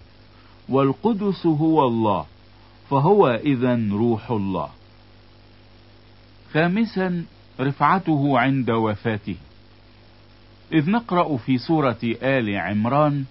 والقدس 0.69 1.45
هو 1.45 1.87
الله 1.87 2.25
فهو 2.89 3.27
إذا 3.27 3.89
روح 3.91 4.31
الله. 4.31 4.69
خامسا 6.53 7.23
رفعته 7.59 8.39
عند 8.39 8.69
وفاته. 8.69 9.35
إذ 10.73 10.89
نقرأ 10.89 11.37
في 11.37 11.57
سورة 11.57 11.99
آل 12.03 12.57
عمران 12.57 13.25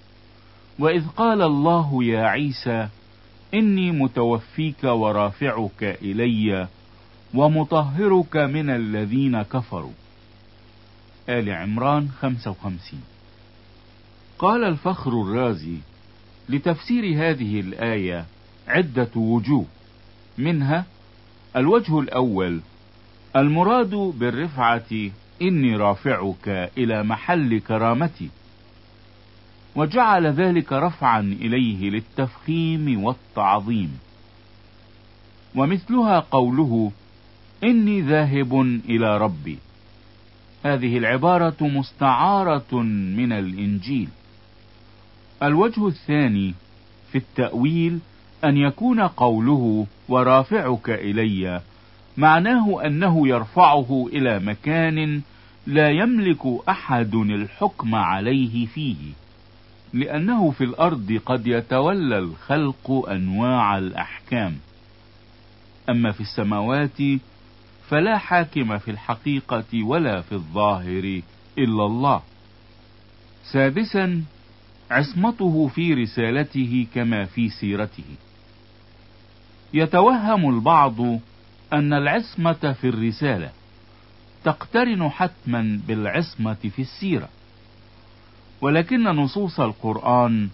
وإذ 0.79 1.09
قال 1.09 1.43
الله 1.43 2.05
يا 2.05 2.23
عيسى 2.27 2.89
إني 3.55 3.91
متوفيك 3.91 4.85
ورافعك 4.85 5.83
إلي 5.83 6.69
ومطهرك 7.35 8.37
من 8.37 8.71
الذين 8.71 9.43
كفروا. 9.43 9.93
آل 11.29 11.51
عمران 11.51 12.09
55 12.21 13.01
قال 14.39 14.65
الفخر 14.65 15.23
الرازي 15.23 15.77
لتفسير 16.49 17.05
هذه 17.05 17.61
الآية 17.61 18.25
عدة 18.69 19.11
وجوه 19.17 19.67
منها 20.39 20.85
الوجه 21.57 22.01
الأول 22.01 22.61
المراد 23.37 23.95
بالرفعة 23.95 25.11
إني 25.43 25.77
رافعك 25.77 26.49
إلى 26.79 27.03
محل 27.03 27.61
كرامتي. 27.61 28.29
وجعل 29.77 30.27
ذلك 30.27 30.73
رفعا 30.73 31.21
إليه 31.21 31.91
للتفخيم 31.91 33.05
والتعظيم. 33.05 33.99
ومثلها 35.57 36.21
قوله 36.21 36.93
إني 37.65 38.01
ذاهب 38.01 38.61
إلى 38.89 39.19
ربي. 39.19 39.59
هذه 40.65 40.99
العبارة 40.99 41.57
مستعارة 41.61 42.75
من 43.17 43.33
الإنجيل. 43.33 44.09
الوجه 45.43 45.89
الثاني 45.89 46.55
في 47.13 47.19
التأويل 47.19 47.99
أن 48.45 48.57
يكون 48.57 49.01
قوله 49.01 49.87
ورافعك 50.09 50.91
إلي 50.91 51.61
معناه 52.17 52.87
أنه 52.87 53.29
يرفعه 53.29 54.07
إلى 54.13 54.39
مكان 54.39 55.23
لا 55.67 55.91
يملك 55.91 56.47
أحد 56.69 57.15
الحكم 57.15 57.95
عليه 57.95 58.67
فيه 58.67 58.97
لأنه 59.93 60.51
في 60.51 60.65
الأرض 60.65 61.21
قد 61.27 61.47
يتولى 61.47 62.19
الخلق 62.19 63.09
أنواع 63.09 63.79
الأحكام. 63.79 64.57
أما 65.91 66.13
في 66.13 66.21
السماوات 66.21 66.99
فلا 67.89 68.19
حاكم 68.19 68.79
في 68.79 68.91
الحقيقة 68.91 69.85
ولا 69.85 70.21
في 70.21 70.33
الظاهر 70.33 71.21
إلا 71.59 71.87
الله. 71.87 72.23
سادسا 73.45 74.23
عصمته 74.91 75.69
في 75.75 75.95
رسالته 75.95 76.87
كما 76.95 77.25
في 77.25 77.49
سيرته. 77.49 78.05
يتوهم 79.75 80.51
البعض 80.51 80.97
أن 81.75 81.93
العصمة 81.93 82.73
في 82.81 82.89
الرسالة 82.89 83.51
تقترن 84.45 85.09
حتما 85.09 85.81
بالعصمة 85.89 86.55
في 86.55 86.83
السيرة 86.83 87.29
ولكن 88.61 89.03
نصوص 89.03 89.61
القرآن 89.61 90.49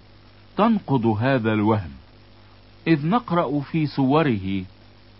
تنقض 0.56 1.06
هذا 1.06 1.52
الوهم 1.52 1.90
إذ 2.86 3.06
نقرأ 3.06 3.60
في 3.60 3.86
صوره 3.86 4.64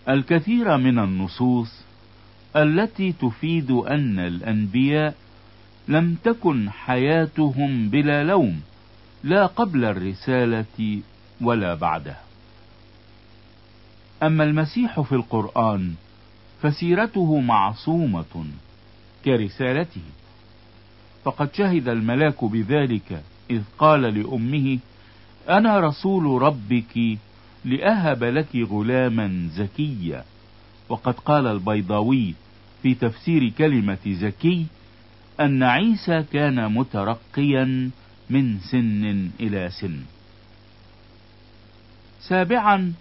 الكثير 0.09 0.77
من 0.77 0.99
النصوص 0.99 1.81
التي 2.55 3.11
تفيد 3.11 3.71
أن 3.71 4.19
الأنبياء 4.19 5.15
لم 5.87 6.17
تكن 6.23 6.69
حياتهم 6.69 7.89
بلا 7.89 8.23
لوم 8.23 8.61
لا 9.23 9.45
قبل 9.45 9.85
الرسالة 9.85 11.01
ولا 11.41 11.75
بعدها. 11.75 12.30
أما 14.23 14.43
المسيح 14.43 15.01
في 15.01 15.11
القرآن 15.15 15.93
فسيرته 16.61 17.39
معصومة 17.39 18.45
كرسالته. 19.25 20.01
فقد 21.23 21.53
شهد 21.53 21.87
الملاك 21.87 22.45
بذلك 22.45 23.23
إذ 23.49 23.61
قال 23.79 24.01
لأمه 24.01 24.79
أنا 25.49 25.79
رسول 25.79 26.41
ربك 26.41 27.17
لأهب 27.65 28.23
لك 28.23 28.55
غلاما 28.55 29.49
زكيا. 29.55 30.23
وقد 30.89 31.13
قال 31.13 31.47
البيضاوي 31.47 32.33
في 32.83 32.93
تفسير 32.93 33.49
كلمة 33.49 33.97
زكي 34.07 34.65
أن 35.39 35.63
عيسى 35.63 36.23
كان 36.33 36.73
مترقيا 36.73 37.89
من 38.29 38.59
سن 38.59 39.29
إلى 39.39 39.69
سن. 39.69 39.99
سابعا 42.21 42.93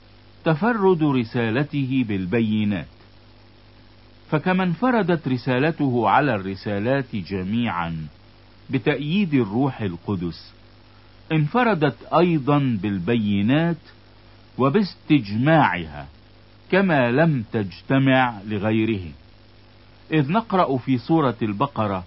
تفرد 0.44 1.02
رسالته 1.02 2.04
بالبينات. 2.08 2.86
فكما 4.30 4.64
انفردت 4.64 5.28
رسالته 5.28 6.08
على 6.08 6.34
الرسالات 6.34 7.16
جميعا 7.16 8.06
بتأييد 8.70 9.34
الروح 9.34 9.80
القدس 9.80 10.52
انفردت 11.32 11.96
أيضا 12.12 12.78
بالبينات 12.82 13.76
وباستجماعها 14.58 16.06
كما 16.70 17.10
لم 17.10 17.44
تجتمع 17.52 18.40
لغيره. 18.46 19.12
إذ 20.12 20.32
نقرأ 20.32 20.76
في 20.76 20.98
سورة 20.98 21.36
البقرة 21.42 22.04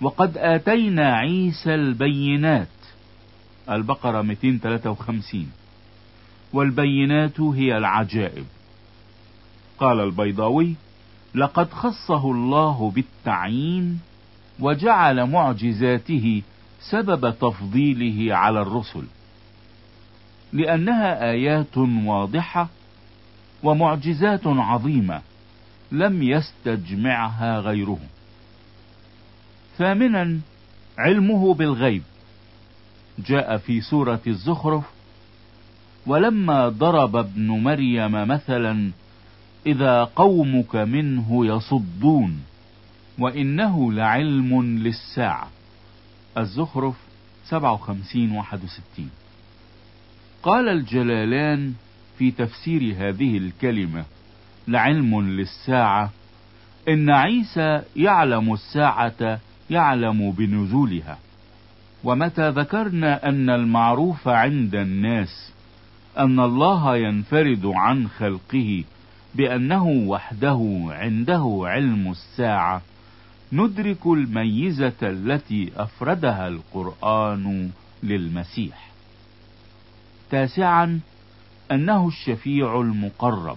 وقد 0.00 0.38
آتينا 0.38 1.14
عيسى 1.14 1.74
البينات. 1.74 2.68
البقرة 3.70 4.22
253 4.22 5.59
والبينات 6.52 7.40
هي 7.40 7.78
العجائب. 7.78 8.44
قال 9.78 10.00
البيضاوي 10.00 10.74
لقد 11.34 11.70
خصه 11.72 12.30
الله 12.30 12.90
بالتعيين 12.94 14.00
وجعل 14.60 15.24
معجزاته 15.30 16.42
سبب 16.90 17.34
تفضيله 17.40 18.34
على 18.36 18.62
الرسل 18.62 19.04
لأنها 20.52 21.30
آيات 21.30 21.78
واضحة 21.78 22.68
ومعجزات 23.62 24.46
عظيمة 24.46 25.22
لم 25.92 26.22
يستجمعها 26.22 27.60
غيره. 27.60 27.98
ثامنا 29.78 30.40
علمه 30.98 31.54
بالغيب. 31.54 32.02
جاء 33.18 33.56
في 33.56 33.80
سورة 33.80 34.20
الزخرف 34.26 34.84
ولما 36.10 36.68
ضرب 36.68 37.16
ابن 37.16 37.46
مريم 37.46 38.12
مثلا 38.12 38.90
إذا 39.66 40.04
قومك 40.04 40.76
منه 40.76 41.46
يصدون 41.46 42.40
وإنه 43.18 43.92
لعلم 43.92 44.62
للساعة. 44.62 45.48
الزخرف 46.38 46.94
57 47.44 48.32
61 48.32 49.10
قال 50.42 50.68
الجلالان 50.68 51.72
في 52.18 52.30
تفسير 52.30 52.94
هذه 52.98 53.38
الكلمة 53.38 54.04
لعلم 54.68 55.20
للساعة. 55.20 56.10
إن 56.88 57.10
عيسى 57.10 57.82
يعلم 57.96 58.52
الساعة 58.52 59.40
يعلم 59.70 60.30
بنزولها. 60.30 61.18
ومتى 62.04 62.50
ذكرنا 62.50 63.28
أن 63.28 63.50
المعروف 63.50 64.28
عند 64.28 64.74
الناس 64.74 65.52
أن 66.18 66.40
الله 66.40 66.96
ينفرد 66.96 67.66
عن 67.66 68.08
خلقه 68.08 68.84
بأنه 69.34 69.86
وحده 69.86 70.86
عنده 70.90 71.60
علم 71.64 72.10
الساعة. 72.10 72.82
ندرك 73.52 74.06
الميزة 74.06 74.92
التي 75.02 75.72
أفردها 75.76 76.48
القرآن 76.48 77.70
للمسيح. 78.02 78.90
تاسعا 80.30 81.00
أنه 81.72 82.08
الشفيع 82.08 82.80
المقرب. 82.80 83.56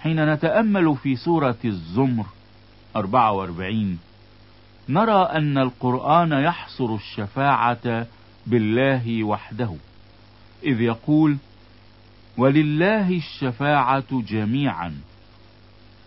حين 0.00 0.32
نتأمل 0.32 0.96
في 0.96 1.16
سورة 1.16 1.58
الزمر 1.64 2.26
44 2.96 3.98
نرى 4.88 5.22
أن 5.22 5.58
القرآن 5.58 6.32
يحصر 6.32 6.94
الشفاعة 6.94 8.06
بالله 8.46 9.24
وحده. 9.24 9.74
إذ 10.64 10.80
يقول 10.80 11.36
ولله 12.36 13.16
الشفاعة 13.16 14.22
جميعا. 14.28 14.94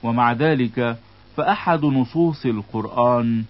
ومع 0.03 0.33
ذلك 0.33 0.97
فأحد 1.37 1.85
نصوص 1.85 2.45
القرآن 2.45 3.43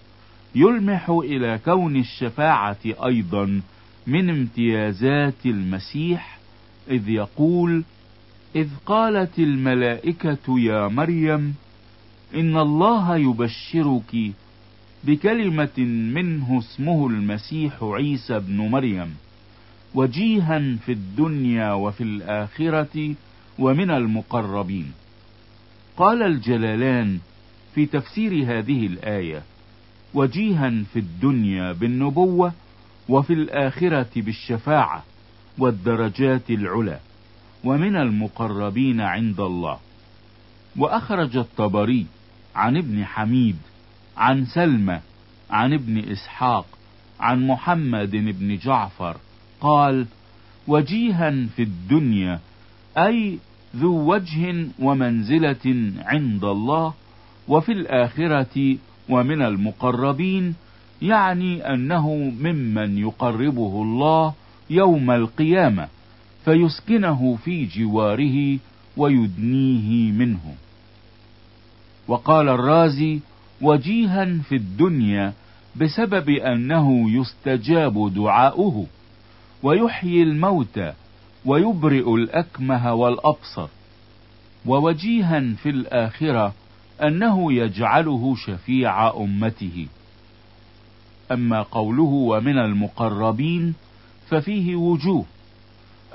يلمح 0.54 1.10
إلى 1.10 1.60
كون 1.64 1.96
الشفاعة 1.96 2.76
أيضا 3.04 3.60
من 4.06 4.30
امتيازات 4.30 5.46
المسيح 5.46 6.38
إذ 6.90 7.08
يقول 7.08 7.84
إذ 8.56 8.68
قالت 8.86 9.38
الملائكة 9.38 10.60
يا 10.60 10.88
مريم 10.88 11.54
إن 12.34 12.56
الله 12.56 13.16
يبشرك 13.16 14.32
بكلمة 15.04 15.78
منه 16.14 16.58
اسمه 16.58 17.06
المسيح 17.06 17.72
عيسى 17.82 18.36
ابن 18.36 18.56
مريم. 18.56 19.14
وجيها 19.94 20.76
في 20.86 20.92
الدنيا 20.92 21.72
وفي 21.72 22.02
الآخرة 22.02 23.14
ومن 23.58 23.90
المقربين. 23.90 24.92
قال 25.96 26.22
الجلالان 26.22 27.18
في 27.74 27.86
تفسير 27.86 28.58
هذه 28.58 28.86
الآية 28.86 29.42
وجيها 30.14 30.70
في 30.92 30.98
الدنيا 30.98 31.72
بالنبوة 31.72 32.52
وفي 33.08 33.32
الآخرة 33.32 34.10
بالشفاعة 34.16 35.04
والدرجات 35.58 36.50
العلى 36.50 36.98
ومن 37.64 37.96
المقربين 37.96 39.00
عند 39.00 39.40
الله. 39.40 39.78
وأخرج 40.76 41.36
الطبري 41.36 42.06
عن 42.54 42.76
ابن 42.76 43.04
حميد 43.04 43.56
عن 44.16 44.44
سلمى 44.44 45.00
عن 45.50 45.72
ابن 45.72 45.98
إسحاق 45.98 46.66
عن 47.20 47.46
محمد 47.46 48.10
بن 48.10 48.56
جعفر 48.56 49.16
قال 49.64 50.06
وجيها 50.68 51.30
في 51.56 51.62
الدنيا 51.62 52.40
أي 52.98 53.38
ذو 53.76 54.14
وجه 54.14 54.66
ومنزلة 54.78 55.92
عند 55.98 56.44
الله 56.44 56.94
وفي 57.48 57.72
الآخرة 57.72 58.76
ومن 59.08 59.42
المقربين 59.42 60.54
يعني 61.02 61.74
أنه 61.74 62.14
ممن 62.40 62.98
يقربه 62.98 63.82
الله 63.82 64.34
يوم 64.70 65.10
القيامة 65.10 65.88
فيسكنه 66.44 67.38
في 67.44 67.64
جواره 67.64 68.58
ويدنيه 68.96 70.12
منه. 70.12 70.54
وقال 72.08 72.48
الرازي 72.48 73.20
وجيها 73.60 74.24
في 74.48 74.54
الدنيا 74.56 75.32
بسبب 75.76 76.28
أنه 76.28 77.10
يستجاب 77.10 78.14
دعاؤه. 78.14 78.86
ويحيي 79.64 80.22
الموتى 80.22 80.92
ويبرئ 81.44 82.14
الأكمه 82.14 82.94
والأبصر. 82.94 83.68
ووجيها 84.66 85.40
في 85.62 85.70
الآخرة 85.70 86.54
أنه 87.02 87.52
يجعله 87.52 88.34
شفيع 88.46 89.10
أمته. 89.10 89.86
أما 91.32 91.62
قوله 91.62 92.02
ومن 92.02 92.58
المقربين 92.58 93.74
ففيه 94.28 94.76
وجوه. 94.76 95.24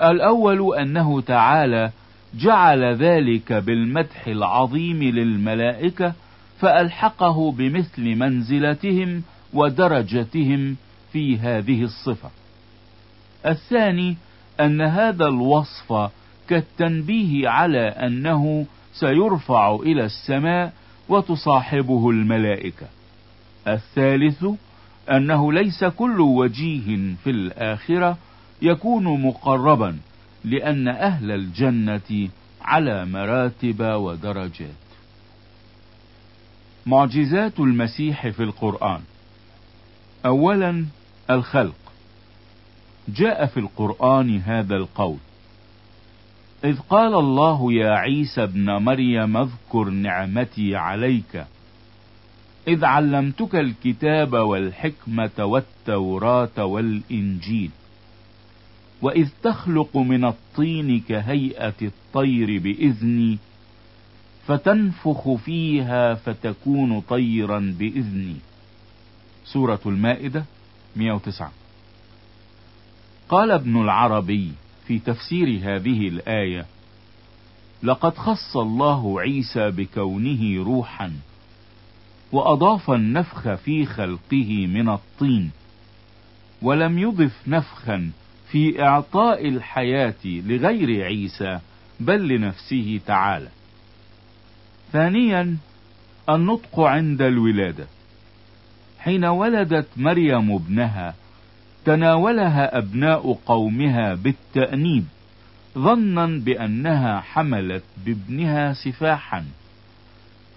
الأول 0.01 0.75
أنه 0.75 1.21
تعالى 1.21 1.91
جعل 2.35 2.95
ذلك 2.95 3.53
بالمدح 3.53 4.27
العظيم 4.27 5.03
للملائكة 5.03 6.13
فألحقه 6.59 7.51
بمثل 7.51 8.15
منزلتهم 8.15 9.23
ودرجتهم 9.53 10.75
في 11.13 11.37
هذه 11.37 11.83
الصفة. 11.83 12.38
الثاني 13.45 14.17
أن 14.59 14.81
هذا 14.81 15.25
الوصف 15.25 16.11
كالتنبيه 16.47 17.49
على 17.49 17.87
أنه 17.87 18.65
سيرفع 18.93 19.75
إلى 19.75 20.05
السماء 20.05 20.73
وتصاحبه 21.09 22.09
الملائكة. 22.09 22.87
الثالث 23.67 24.45
أنه 25.11 25.53
ليس 25.53 25.83
كل 25.83 26.21
وجيه 26.21 27.15
في 27.23 27.29
الآخرة 27.29 28.17
يكون 28.61 29.21
مقربا 29.21 29.97
لأن 30.43 30.87
أهل 30.87 31.31
الجنة 31.31 32.29
على 32.61 33.05
مراتب 33.05 33.79
ودرجات. 33.81 34.69
معجزات 36.85 37.59
المسيح 37.59 38.27
في 38.27 38.43
القرآن. 38.43 39.01
أولا 40.25 40.85
الخلق. 41.29 41.88
جاء 43.15 43.45
في 43.45 43.59
القرآن 43.59 44.37
هذا 44.37 44.75
القول. 44.75 45.17
إذ 46.63 46.79
قال 46.79 47.15
الله 47.15 47.73
يا 47.73 47.89
عيسى 47.89 48.43
ابن 48.43 48.71
مريم 48.71 49.37
اذكر 49.37 49.89
نعمتي 49.89 50.75
عليك. 50.75 51.45
إذ 52.67 52.85
علمتك 52.85 53.55
الكتاب 53.55 54.33
والحكمة 54.33 55.31
والتوراة 55.39 56.65
والإنجيل. 56.65 57.71
وإذ 59.01 59.29
تخلق 59.43 59.97
من 59.97 60.25
الطين 60.25 60.99
كهيئة 60.99 61.73
الطير 61.81 62.59
بإذني 62.59 63.37
فتنفخ 64.47 65.35
فيها 65.35 66.13
فتكون 66.13 66.99
طيرا 67.01 67.75
بإذني. 67.79 68.35
سورة 69.45 69.79
المائدة 69.85 70.45
109 70.95 71.51
قال 73.29 73.51
ابن 73.51 73.81
العربي 73.81 74.51
في 74.87 74.99
تفسير 74.99 75.47
هذه 75.47 76.07
الآية 76.07 76.65
لقد 77.83 78.17
خص 78.17 78.57
الله 78.57 79.21
عيسى 79.21 79.71
بكونه 79.71 80.63
روحا 80.63 81.13
وأضاف 82.31 82.91
النفخ 82.91 83.53
في 83.53 83.85
خلقه 83.85 84.67
من 84.67 84.89
الطين 84.89 85.51
ولم 86.61 86.99
يضف 86.99 87.47
نفخا 87.47 88.11
في 88.51 88.83
إعطاء 88.83 89.47
الحياة 89.47 90.25
لغير 90.25 91.05
عيسى 91.05 91.59
بل 91.99 92.27
لنفسه 92.27 92.99
تعالى. 93.07 93.49
ثانيا 94.91 95.57
النطق 96.29 96.79
عند 96.79 97.21
الولادة 97.21 97.87
حين 98.99 99.25
ولدت 99.25 99.87
مريم 99.97 100.51
ابنها 100.51 101.15
تناولها 101.89 102.77
أبناء 102.77 103.33
قومها 103.45 104.13
بالتأنيب 104.13 105.05
ظنا 105.77 106.25
بأنها 106.25 107.19
حملت 107.19 107.83
بابنها 108.05 108.73
سفاحا. 108.73 109.45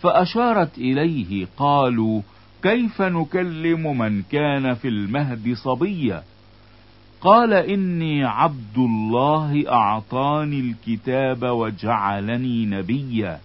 فأشارت 0.03 0.79
إليه 0.79 1.47
قالوا 1.57 2.23
كيف 2.63 3.03
نكلم 3.03 3.99
من 3.99 4.23
كان 4.23 4.75
في 4.75 4.89
المهد 4.89 5.53
صبيا؟ 5.55 6.23
قال 7.21 7.53
إني 7.53 8.25
عبد 8.25 8.77
الله 8.77 9.65
أعطاني 9.69 10.61
الكتاب 10.61 11.43
وجعلني 11.43 12.67
نبيا. 12.67 13.41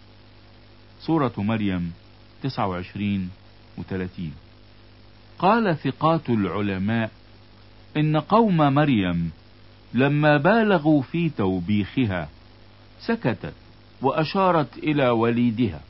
سورة 0.99 1.33
مريم 1.37 1.91
29 2.43 3.29
و 3.77 3.81
30 3.89 4.31
قال 5.39 5.77
ثقات 5.77 6.29
العلماء 6.29 7.11
إن 7.97 8.17
قوم 8.17 8.57
مريم 8.57 9.31
لما 9.93 10.37
بالغوا 10.37 11.01
في 11.01 11.29
توبيخها 11.29 12.29
سكتت 12.99 13.53
وأشارت 14.01 14.77
إلى 14.77 15.09
وليدها 15.09 15.81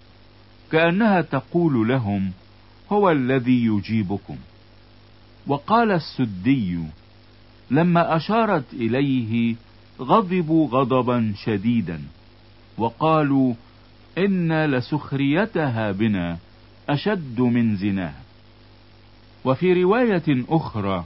كأنها 0.71 1.21
تقول 1.21 1.87
لهم 1.87 2.31
هو 2.91 3.11
الذي 3.11 3.65
يجيبكم. 3.65 4.37
وقال 5.47 5.91
السدي 5.91 6.79
لما 7.71 8.15
أشارت 8.15 8.73
إليه 8.73 9.55
غضبوا 9.99 10.67
غضبا 10.67 11.33
شديدا 11.43 12.01
وقالوا 12.77 13.53
إن 14.17 14.65
لسخريتها 14.65 15.91
بنا 15.91 16.37
أشد 16.89 17.41
من 17.41 17.75
زناها. 17.75 18.21
وفي 19.45 19.83
رواية 19.83 20.45
أخرى 20.49 21.05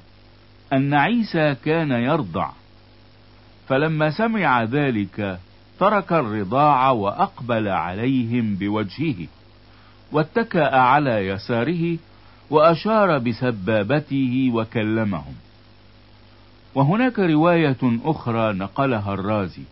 أن 0.74 0.94
عيسى 0.94 1.56
كان 1.66 1.92
يرضع. 1.92 2.50
فلما 3.68 4.12
سمع 4.12 4.64
ذلك 4.64 5.40
ترك 5.80 6.14
الرضاع 6.14 6.92
وأقبل 6.92 7.68
عليهم 7.68 8.56
بوجهه 8.56 9.28
واتكأ 10.12 10.76
على 10.76 11.28
يساره 11.28 11.98
وأشار 12.50 13.18
بسبابته 13.18 14.52
وكلمهم. 14.54 15.34
وهناك 16.76 17.20
رواية 17.20 17.78
أخرى 17.84 18.54
نقلها 18.54 19.14
الرازي 19.14 19.64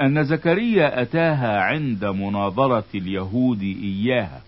أن 0.00 0.24
زكريا 0.24 1.02
أتاها 1.02 1.60
عند 1.60 2.04
مناظرة 2.04 2.84
اليهود 2.94 3.62
إياها 3.62 4.40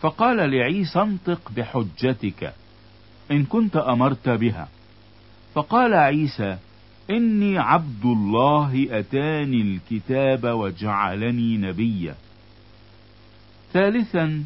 فقال 0.00 0.50
لعيسى 0.50 1.00
انطق 1.00 1.52
بحجتك 1.56 2.52
إن 3.30 3.44
كنت 3.44 3.76
أمرت 3.76 4.28
بها. 4.28 4.68
فقال 5.56 5.94
عيسى 5.94 6.56
إني 7.10 7.58
عبد 7.58 8.04
الله 8.04 8.86
أتاني 8.90 9.62
الكتاب 9.62 10.44
وجعلني 10.44 11.56
نبيا. 11.56 12.14
ثالثا 13.72 14.44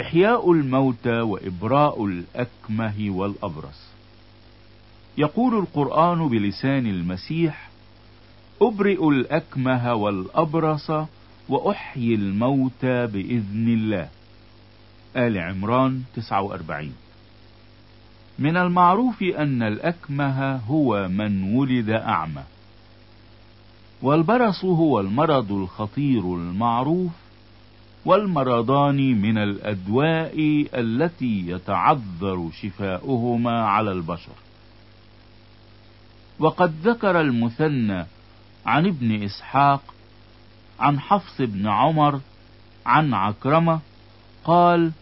إحياء 0.00 0.52
الموتى 0.52 1.20
وإبراء 1.20 2.04
الأكمه 2.06 3.10
والأبرص. 3.10 3.88
يقول 5.18 5.58
القرآن 5.58 6.28
بلسان 6.28 6.86
المسيح 6.86 7.70
أبرئ 8.62 9.08
الأكمه 9.08 9.94
والأبرص 9.94 10.90
وأحيي 11.48 12.14
الموتى 12.14 13.06
بإذن 13.06 13.68
الله. 13.68 14.08
آل 15.16 15.38
عمران 15.38 16.02
49 16.16 17.07
من 18.38 18.56
المعروف 18.56 19.22
أن 19.22 19.62
الأكمه 19.62 20.56
هو 20.56 21.08
من 21.08 21.56
ولد 21.56 21.90
أعمى. 21.90 22.42
والبرص 24.02 24.64
هو 24.64 25.00
المرض 25.00 25.52
الخطير 25.52 26.20
المعروف 26.20 27.10
والمرضان 28.04 28.96
من 28.96 29.38
الأدواء 29.38 30.66
التي 30.74 31.48
يتعذر 31.48 32.50
شفاؤهما 32.62 33.64
على 33.64 33.92
البشر. 33.92 34.32
وقد 36.38 36.74
ذكر 36.82 37.20
المثنى 37.20 38.06
عن 38.66 38.86
ابن 38.86 39.22
إسحاق 39.22 39.82
عن 40.80 41.00
حفص 41.00 41.40
بن 41.40 41.68
عمر 41.68 42.20
عن 42.86 43.14
عكرمة 43.14 43.80
قال 44.44 44.92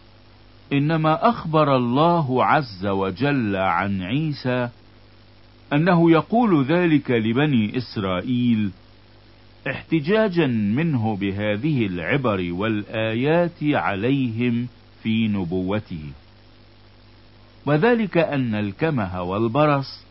إنما 0.73 1.29
أخبر 1.29 1.75
الله 1.75 2.45
عز 2.45 2.85
وجل 2.85 3.55
عن 3.55 4.01
عيسى 4.01 4.69
أنه 5.73 6.11
يقول 6.11 6.65
ذلك 6.65 7.11
لبني 7.11 7.77
إسرائيل 7.77 8.71
احتجاجا 9.69 10.47
منه 10.47 11.15
بهذه 11.15 11.85
العبر 11.85 12.53
والآيات 12.53 13.63
عليهم 13.63 14.67
في 15.03 15.27
نبوته. 15.27 16.03
وذلك 17.65 18.17
أن 18.17 18.55
الكمه 18.55 19.21
والبرص 19.21 20.03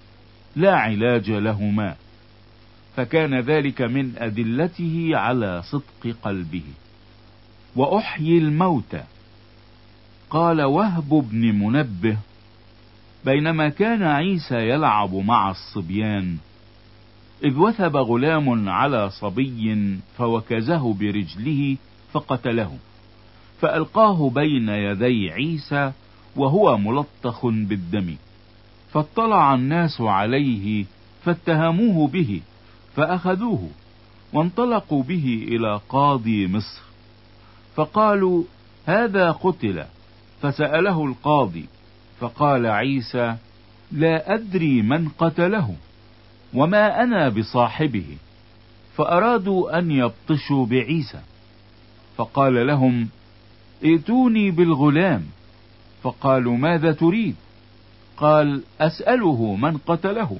لا 0.57 0.77
علاج 0.77 1.31
لهما 1.31 1.97
فكان 2.97 3.40
ذلك 3.40 3.83
من 3.83 4.12
أدلته 4.19 5.11
على 5.14 5.62
صدق 5.62 6.16
قلبه. 6.23 6.64
وأحيي 7.77 8.38
الموتى 8.38 9.03
قال 10.31 10.62
وهب 10.62 11.09
بن 11.09 11.39
منبه 11.39 12.17
بينما 13.25 13.69
كان 13.69 14.03
عيسى 14.03 14.55
يلعب 14.55 15.15
مع 15.15 15.51
الصبيان 15.51 16.37
إذ 17.45 17.57
وثب 17.57 17.97
غلام 17.97 18.69
على 18.69 19.11
صبي 19.11 19.99
فوكزه 20.19 20.95
برجله 20.95 21.77
فقتله 22.12 22.79
فألقاه 23.61 24.31
بين 24.31 24.69
يدي 24.69 25.31
عيسى 25.31 25.93
وهو 26.37 26.79
ملطخ 26.79 27.47
بالدم 27.47 28.17
فاطلع 28.93 29.55
الناس 29.55 30.01
عليه 30.01 30.85
فاتهموه 31.25 32.09
به 32.09 32.41
فأخذوه 32.97 33.69
وانطلقوا 34.33 35.03
به 35.03 35.47
إلى 35.49 35.81
قاضي 35.89 36.47
مصر 36.47 36.83
فقالوا 37.77 38.43
هذا 38.87 39.31
قتل 39.31 39.85
فسأله 40.47 41.05
القاضي 41.05 41.65
فقال 42.21 42.67
عيسى 42.67 43.37
لا 43.93 44.35
أدري 44.35 44.83
من 44.83 45.09
قتله 45.09 45.75
وما 46.55 47.03
أنا 47.03 47.29
بصاحبه 47.29 48.05
فأرادوا 48.97 49.79
أن 49.79 49.91
يبطشوا 49.91 50.67
بعيسى. 50.67 51.21
فقال 52.17 52.67
لهم 52.67 53.09
ائتوني 53.85 54.51
بالغلام. 54.51 55.23
فقالوا 56.03 56.57
ماذا 56.57 56.93
تريد؟ 56.93 57.35
قال 58.17 58.63
أسأله 58.81 59.57
من 59.57 59.77
قتله. 59.77 60.37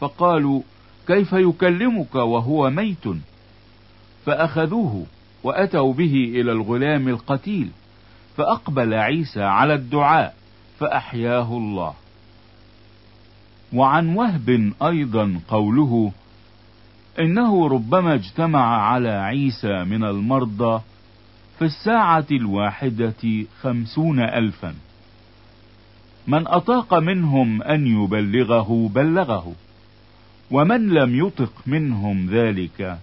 فقالوا 0.00 0.62
كيف 1.06 1.32
يكلمك 1.32 2.14
وهو 2.14 2.70
ميت؟ 2.70 3.04
فأخذوه 4.26 5.06
وأتوا 5.42 5.92
به 5.92 6.14
إلى 6.34 6.52
الغلام 6.52 7.08
القتيل. 7.08 7.70
فأقبل 8.36 8.94
عيسى 8.94 9.42
على 9.42 9.74
الدعاء 9.74 10.34
فأحياه 10.78 11.56
الله. 11.56 11.94
وعن 13.72 14.16
وهب 14.16 14.72
أيضا 14.82 15.40
قوله 15.48 16.12
إنه 17.20 17.68
ربما 17.68 18.14
اجتمع 18.14 18.90
على 18.92 19.08
عيسى 19.08 19.84
من 19.84 20.04
المرضى 20.04 20.82
في 21.58 21.64
الساعة 21.64 22.26
الواحدة 22.30 23.44
خمسون 23.62 24.20
ألفا. 24.20 24.74
من 26.26 26.46
أطاق 26.46 26.94
منهم 26.94 27.62
أن 27.62 27.86
يبلغه 27.86 28.90
بلغه 28.94 29.52
ومن 30.50 30.88
لم 30.88 31.26
يطق 31.26 31.52
منهم 31.66 32.26
ذلك 32.30 32.98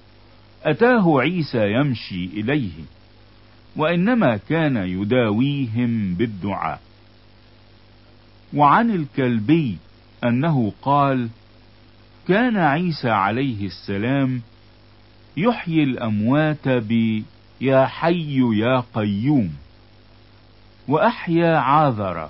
أتاه 0.64 1.20
عيسى 1.20 1.72
يمشي 1.72 2.26
إليه. 2.26 2.72
وإنما 3.76 4.38
كان 4.38 4.78
يداويهم 4.78 6.14
بالدعاء. 6.14 6.80
وعن 8.54 8.92
الكلبي 8.92 9.78
أنه 10.24 10.74
قال 10.82 11.30
كان 12.28 12.58
عيسى 12.58 13.10
عليه 13.10 13.66
السلام 13.66 14.42
يحيي 15.38 15.84
الأموات 15.84 16.68
ب 16.68 17.24
يا 17.62 17.86
حي 17.86 18.40
يا 18.60 18.84
قيوم 18.94 19.54
وأحيا 20.88 21.58
عاذر 21.58 22.30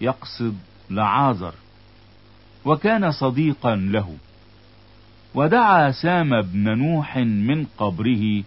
يقصد 0.00 0.56
لعازر 0.90 1.54
وكان 2.64 3.12
صديقا 3.12 3.76
له. 3.76 4.16
ودعا 5.34 5.90
سام 5.90 6.42
بن 6.42 6.78
نوح 6.78 7.16
من 7.16 7.66
قبره 7.78 8.42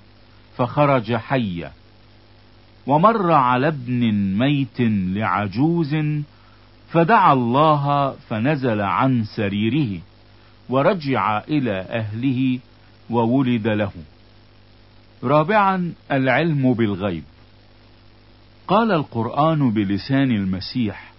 فخرج 0.58 1.16
حيا. 1.16 1.72
ومر 2.92 3.32
على 3.32 3.68
ابن 3.68 4.14
ميت 4.38 4.82
لعجوز 5.16 5.96
فدعا 6.90 7.34
الله 7.34 8.12
فنزل 8.12 8.82
عن 8.82 9.24
سريره 9.24 10.02
ورجع 10.70 11.38
إلى 11.38 11.80
أهله 11.80 12.60
وولد 13.10 13.68
له. 13.68 13.92
رابعا 15.24 15.94
العلم 16.12 16.74
بالغيب. 16.74 17.24
قال 18.68 18.92
القرآن 18.92 19.72
بلسان 19.72 20.32
المسيح 20.32 21.12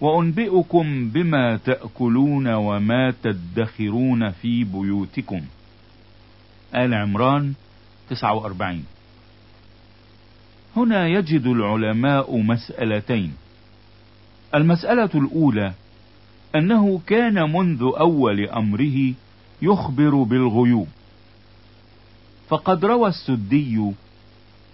وأنبئكم 0.00 1.08
بما 1.08 1.56
تأكلون 1.56 2.48
وما 2.48 3.14
تدخرون 3.22 4.30
في 4.30 4.64
بيوتكم. 4.64 5.40
آل 6.74 6.94
عمران 6.94 7.52
49 8.10 8.84
هنا 10.76 11.08
يجد 11.08 11.46
العلماء 11.46 12.36
مسألتين. 12.38 13.32
المسألة 14.54 15.10
الأولى 15.14 15.72
أنه 16.56 17.00
كان 17.06 17.52
منذ 17.52 17.82
أول 17.82 18.48
أمره 18.48 19.12
يخبر 19.62 20.22
بالغيوب 20.22 20.88
فقد 22.48 22.84
روى 22.84 23.08
السدي 23.08 23.92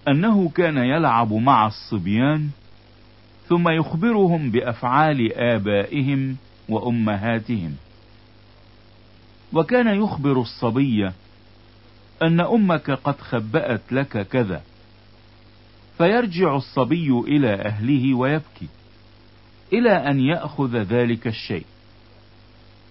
أنه 0.07 0.49
كان 0.49 0.77
يلعب 0.77 1.33
مع 1.33 1.67
الصبيان 1.67 2.49
ثم 3.49 3.69
يخبرهم 3.69 4.51
بأفعال 4.51 5.33
آبائهم 5.33 6.35
وأمهاتهم. 6.69 7.75
وكان 9.53 9.87
يخبر 9.87 10.41
الصبي 10.41 11.11
أن 12.23 12.39
أمك 12.39 12.91
قد 12.91 13.21
خبأت 13.21 13.81
لك 13.91 14.27
كذا. 14.27 14.61
فيرجع 15.97 16.55
الصبي 16.55 17.09
إلى 17.09 17.53
أهله 17.53 18.13
ويبكي 18.13 18.67
إلى 19.73 19.91
أن 19.91 20.19
يأخذ 20.19 20.77
ذلك 20.77 21.27
الشيء. 21.27 21.65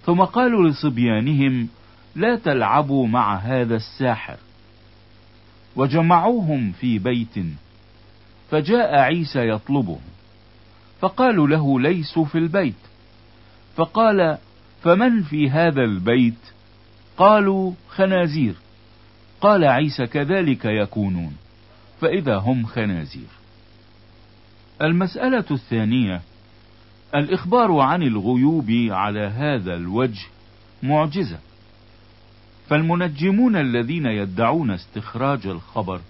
ثم 0.05 0.21
قالوا 0.21 0.69
لصبيانهم 0.69 1.69
لا 2.17 2.37
تلعبوا 2.37 3.07
مع 3.07 3.37
هذا 3.37 3.77
الساحر. 3.77 4.37
وجمعوهم 5.77 6.73
في 6.73 6.99
بيت 6.99 7.35
فجاء 8.51 8.95
عيسى 8.95 9.49
يطلبهم 9.49 10.01
فقالوا 11.01 11.49
له 11.49 11.81
ليسوا 11.81 12.25
في 12.25 12.39
البيت. 12.39 12.75
فقال 13.77 14.39
فمن 14.83 15.23
في 15.23 15.51
هذا 15.51 15.83
البيت؟ 15.83 16.35
قالوا 17.17 17.73
خنازير. 17.89 18.55
قال 19.41 19.65
عيسى 19.65 20.07
كذلك 20.07 20.65
يكونون. 20.65 21.37
فإذا 22.01 22.37
هم 22.37 22.67
خنازير. 22.67 23.29
المسألة 24.83 25.45
الثانية 25.51 26.23
الإخبار 27.15 27.79
عن 27.79 28.03
الغيوب 28.03 28.71
على 28.91 29.27
هذا 29.27 29.75
الوجه 29.75 30.27
معجزة. 30.83 31.39
فالمنجمون 32.69 33.57
الذين 33.57 34.07
يدعون 34.07 34.71
استخراج 34.71 35.47
الخبر 35.47 36.01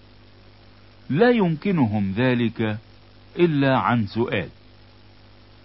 لا 1.11 1.31
يمكنهم 1.31 2.13
ذلك 2.17 2.79
إلا 3.39 3.79
عن 3.79 4.07
سؤال. 4.07 4.49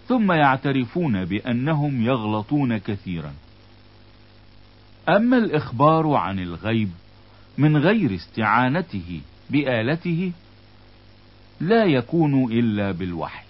ثم 0.08 0.32
يعترفون 0.32 1.24
بأنهم 1.24 2.02
يغلطون 2.02 2.78
كثيرا. 2.78 3.32
أما 5.08 5.38
الإخبار 5.38 6.14
عن 6.14 6.38
الغيب 6.38 6.90
من 7.58 7.76
غير 7.76 8.14
استعانته 8.14 9.20
بآلته 9.52 10.32
لا 11.60 11.84
يكون 11.84 12.52
إلا 12.52 12.92
بالوحي. 12.92 13.44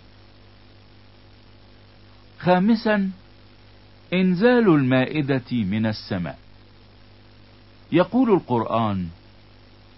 خامسا 2.38 3.10
إنزال 4.12 4.68
المائدة 4.68 5.52
من 5.52 5.86
السماء. 5.86 6.38
يقول 7.92 8.30
القرآن 8.32 9.06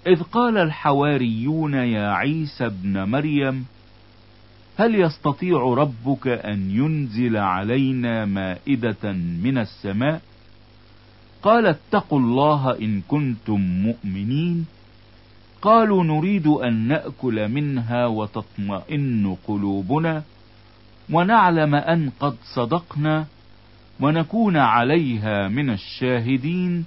إذ 0.06 0.22
قال 0.22 0.58
الحواريون 0.58 1.74
يا 1.74 2.08
عيسى 2.08 2.66
ابن 2.66 3.02
مريم 3.02 3.66
هل 4.76 4.94
يستطيع 4.94 5.58
ربك 5.58 6.28
أن 6.28 6.70
ينزل 6.70 7.36
علينا 7.36 8.24
مائدة 8.24 9.12
من 9.42 9.58
السماء؟ 9.58 10.22
قال 11.42 11.66
اتقوا 11.66 12.18
الله 12.18 12.78
إن 12.78 13.00
كنتم 13.08 13.60
مؤمنين. 13.60 14.66
قالوا 15.64 16.04
نريد 16.04 16.46
أن 16.46 16.88
نأكل 16.88 17.48
منها 17.48 18.06
وتطمئن 18.06 19.36
قلوبنا 19.46 20.22
ونعلم 21.12 21.74
أن 21.74 22.10
قد 22.20 22.36
صدقنا 22.54 23.26
ونكون 24.00 24.56
عليها 24.56 25.48
من 25.48 25.70
الشاهدين. 25.70 26.84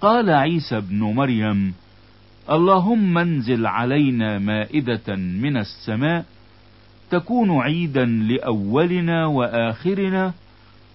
قال 0.00 0.30
عيسى 0.30 0.76
ابن 0.76 1.02
مريم 1.02 1.74
اللهم 2.50 3.18
انزل 3.18 3.66
علينا 3.66 4.38
مائدة 4.38 5.16
من 5.16 5.56
السماء 5.56 6.24
تكون 7.10 7.58
عيدا 7.58 8.04
لأولنا 8.04 9.26
وآخرنا 9.26 10.32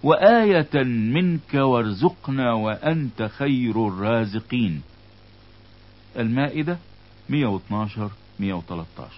وآية 0.03 0.83
منك 0.83 1.53
وارزقنا 1.53 2.53
وأنت 2.53 3.29
خير 3.37 3.87
الرازقين. 3.87 4.81
المائدة؟ 6.19 6.77
112 7.29 8.09
113 8.39 9.11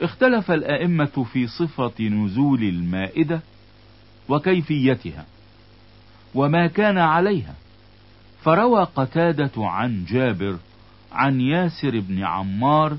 اختلف 0.00 0.50
الأئمة 0.50 1.26
في 1.32 1.46
صفة 1.46 2.04
نزول 2.04 2.62
المائدة 2.62 3.40
وكيفيتها 4.28 5.26
وما 6.34 6.66
كان 6.66 6.98
عليها 6.98 7.54
فروى 8.42 8.84
قتادة 8.96 9.50
عن 9.56 10.04
جابر 10.04 10.58
عن 11.12 11.40
ياسر 11.40 12.00
بن 12.00 12.24
عمار 12.24 12.96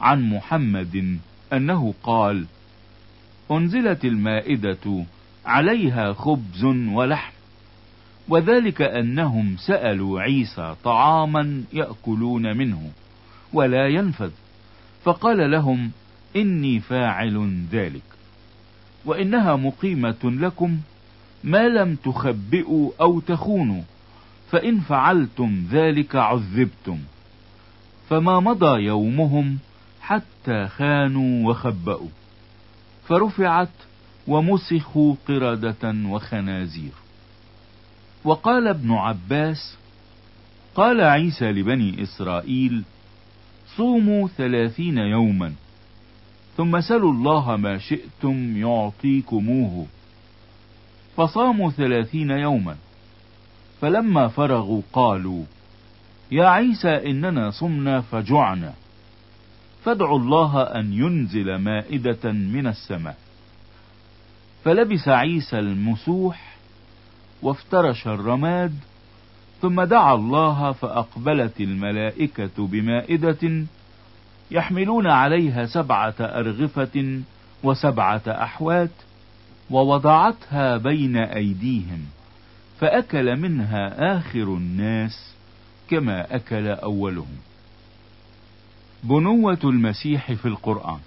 عن 0.00 0.22
محمد 0.22 1.18
أنه 1.52 1.94
قال 2.02 2.46
أنزلت 3.50 4.04
المائدة 4.04 5.04
عليها 5.46 6.12
خبز 6.12 6.64
ولحم 6.64 7.33
وذلك 8.28 8.82
أنهم 8.82 9.56
سألوا 9.56 10.20
عيسى 10.20 10.74
طعاما 10.84 11.62
يأكلون 11.72 12.56
منه 12.56 12.90
ولا 13.52 13.88
ينفذ 13.88 14.30
فقال 15.04 15.50
لهم 15.50 15.90
إني 16.36 16.80
فاعل 16.80 17.64
ذلك 17.72 18.02
وإنها 19.04 19.56
مقيمة 19.56 20.16
لكم 20.24 20.78
ما 21.44 21.68
لم 21.68 21.96
تخبئوا 21.96 22.90
أو 23.00 23.20
تخونوا 23.20 23.82
فإن 24.50 24.80
فعلتم 24.80 25.64
ذلك 25.70 26.16
عذبتم 26.16 26.98
فما 28.08 28.40
مضى 28.40 28.82
يومهم 28.82 29.58
حتى 30.00 30.66
خانوا 30.68 31.50
وخبأوا 31.50 32.08
فرفعت 33.08 33.68
ومسخوا 34.26 35.14
قردة 35.28 35.94
وخنازير. 36.06 37.03
وقال 38.24 38.68
ابن 38.68 38.92
عباس 38.92 39.76
قال 40.74 41.00
عيسى 41.00 41.52
لبني 41.52 42.02
إسرائيل 42.02 42.84
صوموا 43.76 44.28
ثلاثين 44.28 44.98
يوما 44.98 45.52
ثم 46.56 46.80
سلوا 46.80 47.12
الله 47.12 47.56
ما 47.56 47.78
شئتم 47.78 48.56
يعطيكموه 48.56 49.86
فصاموا 51.16 51.70
ثلاثين 51.70 52.30
يوما. 52.30 52.76
فلما 53.80 54.28
فرغوا 54.28 54.82
قالوا 54.92 55.44
يا 56.32 56.46
عيسى 56.46 57.10
إننا 57.10 57.50
صمنا 57.50 58.00
فجعنا 58.00 58.74
فادعوا 59.84 60.18
الله 60.18 60.62
أن 60.62 60.92
ينزل 60.92 61.56
مائدة 61.56 62.32
من 62.32 62.66
السماء. 62.66 63.16
فلبس 64.64 65.08
عيسى 65.08 65.58
المسوح 65.58 66.53
وافترش 67.44 68.06
الرماد 68.06 68.74
ثم 69.62 69.82
دعا 69.82 70.14
الله 70.14 70.72
فأقبلت 70.72 71.60
الملائكة 71.60 72.66
بمائدة 72.66 73.64
يحملون 74.50 75.06
عليها 75.06 75.66
سبعة 75.66 76.14
أرغفة 76.20 77.20
وسبعة 77.62 78.22
أحوات 78.28 78.90
ووضعتها 79.70 80.76
بين 80.76 81.16
أيديهم 81.16 82.04
فأكل 82.80 83.36
منها 83.40 84.16
آخر 84.18 84.42
الناس 84.42 85.34
كما 85.90 86.36
أكل 86.36 86.68
أولهم. 86.68 87.36
بنوة 89.04 89.58
المسيح 89.64 90.32
في 90.32 90.48
القرآن. 90.48 91.00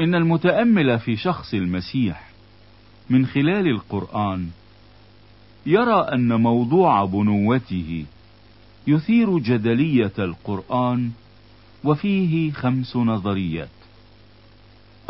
إن 0.00 0.14
المتأمل 0.14 0.98
في 0.98 1.16
شخص 1.16 1.54
المسيح 1.54 2.29
من 3.10 3.26
خلال 3.26 3.66
القرآن. 3.66 4.48
يرى 5.66 6.00
أن 6.14 6.40
موضوع 6.40 7.04
بنوته 7.04 8.04
يثير 8.86 9.38
جدلية 9.38 10.12
القرآن 10.18 11.10
وفيه 11.84 12.50
خمس 12.50 12.96
نظريات. 12.96 13.68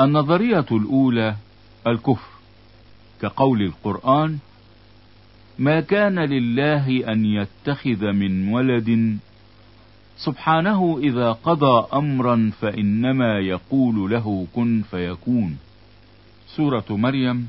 النظرية 0.01 0.67
الأولى 0.73 1.37
الكفر 1.87 2.31
كقول 3.23 3.63
القرآن 3.63 4.39
ما 5.59 5.81
كان 5.81 6.19
لله 6.19 7.13
أن 7.13 7.25
يتخذ 7.25 8.13
من 8.13 8.49
ولد 8.49 9.19
سبحانه 10.19 10.99
إذا 11.03 11.33
قضى 11.33 11.87
أمرا 11.93 12.53
فإنما 12.61 13.39
يقول 13.39 14.11
له 14.11 14.47
كن 14.55 14.83
فيكون. 14.91 15.59
سورة 16.57 16.85
مريم 16.91 17.49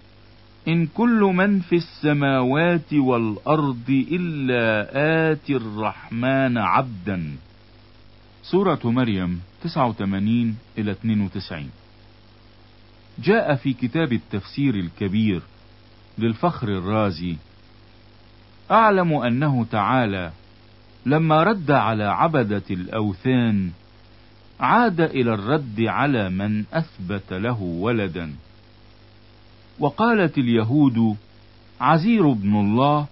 إن 0.67 0.85
كل 0.85 1.19
من 1.35 1.59
في 1.59 1.75
السماوات 1.75 2.93
والأرض 2.93 4.05
إلا 4.11 4.89
آتي 5.31 5.55
الرحمن 5.55 6.57
عبدا. 6.57 7.35
سورة 8.43 8.79
مريم 8.83 9.41
89 9.63 10.55
إلى 10.77 10.91
92 10.91 11.69
جاء 13.23 13.55
في 13.55 13.73
كتاب 13.73 14.13
التفسير 14.13 14.75
الكبير 14.75 15.41
للفخر 16.17 16.67
الرازي 16.67 17.35
أعلم 18.71 19.13
أنه 19.13 19.65
تعالى 19.71 20.31
لما 21.05 21.43
رد 21.43 21.71
على 21.71 22.03
عبدة 22.03 22.63
الأوثان 22.71 23.71
عاد 24.59 25.01
إلى 25.01 25.33
الرد 25.33 25.81
على 25.81 26.29
من 26.29 26.63
أثبت 26.73 27.33
له 27.33 27.61
ولدا. 27.61 28.33
وقالت 29.81 30.37
اليهود 30.37 31.15
عزير 31.81 32.31
ابن 32.31 32.55
الله 32.55 33.05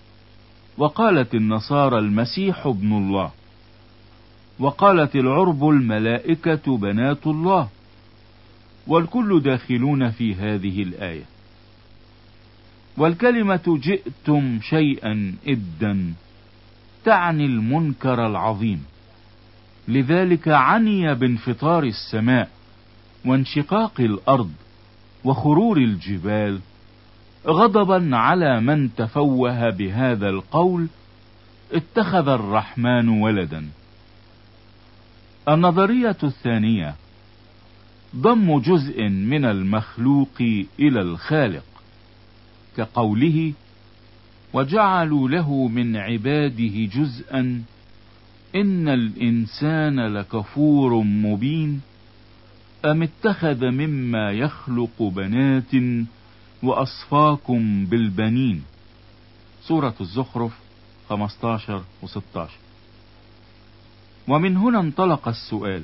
وقالت 0.78 1.36
النصارى 1.36 2.00
المسيح 2.00 2.66
ابن 2.68 2.98
الله 2.98 3.32
وقالت 4.60 5.16
العرب 5.16 5.70
الملائكة 5.70 6.78
بنات 6.78 7.28
الله 7.28 7.70
والكل 8.88 9.42
داخلون 9.42 10.10
في 10.10 10.36
هذه 10.36 10.84
الآية. 10.84 11.24
والكلمة 12.98 13.80
جئتم 13.84 14.60
شيئا 14.62 15.36
إدا 15.48 16.14
تعني 17.06 17.46
المنكر 17.46 18.28
العظيم. 18.28 18.84
لذلك 19.88 20.48
عني 20.48 21.16
بانفطار 21.16 21.84
السماء 21.84 22.50
وانشقاق 23.26 23.94
الأرض 24.00 24.52
وخرور 25.24 25.78
الجبال 25.78 26.60
غضبا 27.48 28.18
على 28.18 28.62
من 28.62 28.96
تفوه 28.96 29.70
بهذا 29.70 30.30
القول 30.30 30.88
اتخذ 31.72 32.28
الرحمن 32.28 33.10
ولدا. 33.10 33.66
النظرية 35.50 36.18
الثانية 36.24 36.96
ضم 38.16 38.60
جزء 38.60 39.04
من 39.04 39.46
المخلوق 39.46 40.42
إلى 40.80 41.02
الخالق 41.02 41.64
كقوله 42.78 43.54
وجعلوا 44.54 45.30
له 45.30 45.68
من 45.68 45.96
عباده 45.96 46.86
جزءا 46.86 47.64
إن 48.56 48.88
الإنسان 48.88 50.00
لكفور 50.00 51.04
مبين. 51.04 51.82
أم 52.86 53.04
اتخذ 53.04 53.66
مما 53.66 54.32
يخلق 54.32 55.04
بنات 55.04 56.06
وأصفاكم 56.64 57.86
بالبنين؟ 57.86 58.64
سورة 59.68 59.96
الزخرف 60.02 60.52
15 61.10 61.84
و 62.04 62.08
16 62.08 62.52
ومن 64.28 64.58
هنا 64.58 64.80
انطلق 64.80 65.28
السؤال 65.28 65.84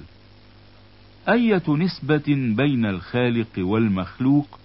أية 1.29 1.63
نسبة 1.67 2.23
بين 2.57 2.85
الخالق 2.85 3.47
والمخلوق 3.57 4.59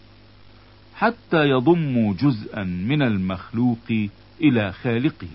حتى 0.95 1.49
يضم 1.49 2.13
جزءا 2.13 2.65
من 2.65 3.03
المخلوق 3.03 4.09
إلى 4.41 4.73
خالقه؟ 4.73 5.29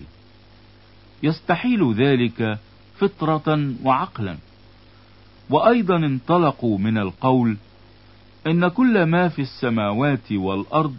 يستحيل 1.22 1.94
ذلك 1.94 2.58
فطرة 2.98 3.74
وعقلا. 3.84 4.36
وأيضا 5.50 5.96
انطلقوا 5.96 6.78
من 6.78 6.98
القول 6.98 7.56
إن 8.46 8.68
كل 8.68 9.02
ما 9.02 9.28
في 9.28 9.42
السماوات 9.42 10.32
والأرض 10.32 10.96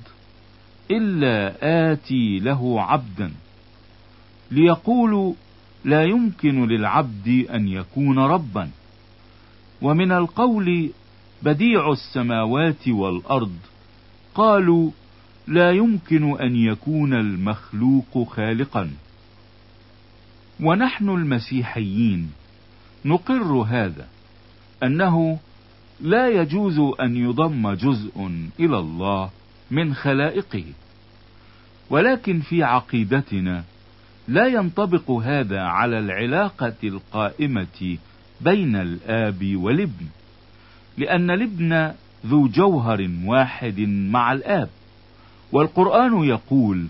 إلا 0.91 1.55
آتي 1.91 2.39
له 2.39 2.81
عبدا. 2.81 3.31
ليقولوا 4.51 5.33
لا 5.85 6.03
يمكن 6.03 6.67
للعبد 6.67 7.45
أن 7.53 7.67
يكون 7.67 8.19
ربا. 8.19 8.69
ومن 9.81 10.11
القول 10.11 10.89
بديع 11.43 11.91
السماوات 11.91 12.87
والأرض 12.87 13.55
قالوا 14.35 14.91
لا 15.47 15.71
يمكن 15.71 16.41
أن 16.41 16.55
يكون 16.55 17.13
المخلوق 17.13 18.27
خالقا. 18.29 18.91
ونحن 20.59 21.09
المسيحيين 21.09 22.31
نقر 23.05 23.53
هذا. 23.53 24.07
أنه 24.84 25.39
لا 26.01 26.28
يجوز 26.30 26.80
أن 27.01 27.15
يضم 27.15 27.73
جزء 27.73 28.30
إلى 28.59 28.80
الله 28.80 29.30
من 29.71 29.93
خلائقه. 29.93 30.65
ولكن 31.89 32.39
في 32.39 32.63
عقيدتنا 32.63 33.63
لا 34.28 34.47
ينطبق 34.47 35.11
هذا 35.11 35.61
على 35.61 35.99
العلاقة 35.99 36.75
القائمة 36.84 37.97
بين 38.41 38.75
الآب 38.75 39.55
والابن 39.55 40.05
لأن 40.97 41.32
الابن 41.32 41.91
ذو 42.25 42.47
جوهر 42.47 43.09
واحد 43.25 43.80
مع 43.80 44.32
الآب. 44.32 44.69
والقرآن 45.51 46.23
يقول 46.23 46.88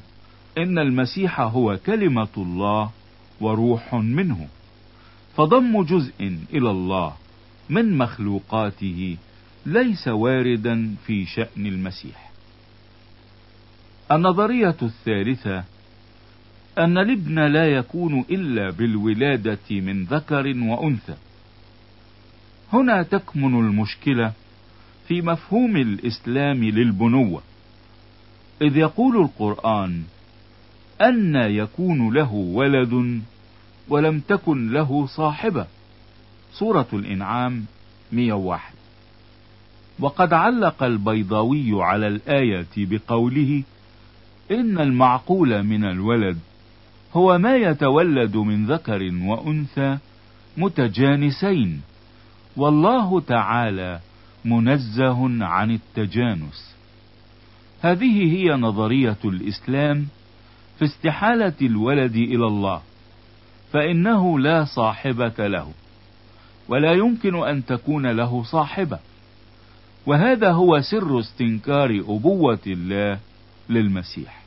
إن 0.57 0.79
المسيح 0.79 1.39
هو 1.39 1.77
كلمة 1.85 2.27
الله 2.37 2.91
وروح 3.41 3.93
منه 3.93 4.47
فضم 5.35 5.83
جزء 5.83 6.37
إلى 6.53 6.71
الله 6.71 7.13
من 7.69 7.97
مخلوقاته 7.97 9.17
ليس 9.65 10.07
واردا 10.07 10.95
في 11.05 11.25
شأن 11.25 11.65
المسيح. 11.65 12.31
النظرية 14.11 14.75
الثالثة 14.81 15.63
أن 16.77 16.97
الابن 16.97 17.39
لا 17.39 17.67
يكون 17.67 18.25
إلا 18.29 18.71
بالولادة 18.71 19.71
من 19.71 20.03
ذكر 20.03 20.47
وأنثى. 20.57 21.15
هنا 22.73 23.03
تكمن 23.03 23.59
المشكلة 23.59 24.33
في 25.07 25.21
مفهوم 25.21 25.77
الإسلام 25.77 26.63
للبنوة 26.63 27.41
إذ 28.61 28.77
يقول 28.77 29.17
القرآن 29.17 30.03
أن 31.01 31.35
يكون 31.35 32.13
له 32.13 32.33
ولد 32.33 33.21
ولم 33.89 34.19
تكن 34.19 34.71
له 34.71 35.07
صاحبة. 35.07 35.67
سورة 36.59 36.87
الإنعام 36.93 37.65
101 38.11 38.73
وقد 39.99 40.33
علق 40.33 40.83
البيضاوي 40.83 41.83
على 41.83 42.07
الآية 42.07 42.67
بقوله 42.77 43.63
إن 44.51 44.79
المعقول 44.79 45.63
من 45.63 45.83
الولد 45.85 46.37
هو 47.13 47.37
ما 47.37 47.55
يتولد 47.55 48.37
من 48.37 48.65
ذكر 48.65 49.11
وأنثى 49.21 49.97
متجانسين 50.57 51.81
والله 52.57 53.21
تعالى 53.21 53.99
منزه 54.45 55.45
عن 55.45 55.71
التجانس. 55.71 56.75
هذه 57.81 58.35
هي 58.35 58.55
نظرية 58.55 59.17
الإسلام 59.25 60.07
في 60.79 60.85
استحالة 60.85 61.53
الولد 61.61 62.15
إلى 62.15 62.45
الله 62.47 62.81
فإنه 63.71 64.39
لا 64.39 64.65
صاحبة 64.65 65.47
له. 65.47 65.71
ولا 66.69 66.91
يمكن 66.91 67.35
أن 67.47 67.65
تكون 67.65 68.07
له 68.07 68.43
صاحبة. 68.43 68.99
وهذا 70.05 70.51
هو 70.51 70.81
سر 70.81 71.19
استنكار 71.19 71.99
أبوة 72.07 72.59
الله 72.67 73.19
للمسيح 73.69 74.43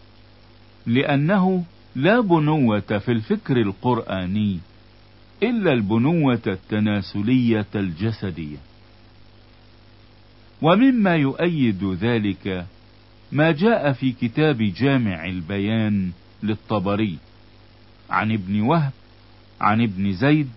لأنه 0.86 1.64
لا 1.96 2.20
بنوة 2.20 2.80
في 2.80 3.12
الفكر 3.12 3.56
القرآني 3.56 4.58
إلا 5.42 5.72
البنوة 5.72 6.42
التناسلية 6.46 7.66
الجسدية. 7.74 8.56
ومما 10.62 11.16
يؤيد 11.16 11.84
ذلك 11.84 12.66
ما 13.32 13.50
جاء 13.50 13.92
في 13.92 14.12
كتاب 14.12 14.62
جامع 14.62 15.24
البيان 15.24 16.10
للطبري 16.42 17.18
عن 18.10 18.32
ابن 18.32 18.60
وهب 18.60 18.92
عن 19.60 19.82
ابن 19.82 20.12
زيد 20.12 20.50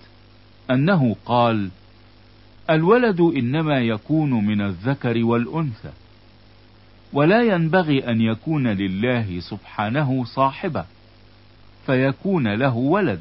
أنه 0.71 1.15
قال 1.25 1.69
الولد 2.69 3.21
إنما 3.21 3.79
يكون 3.79 4.45
من 4.45 4.61
الذكر 4.61 5.23
والأنثى 5.25 5.91
ولا 7.13 7.41
ينبغي 7.41 8.09
أن 8.09 8.21
يكون 8.21 8.67
لله 8.67 9.39
سبحانه 9.39 10.23
صاحبة 10.23 10.85
فيكون 11.85 12.53
له 12.53 12.75
ولد 12.75 13.19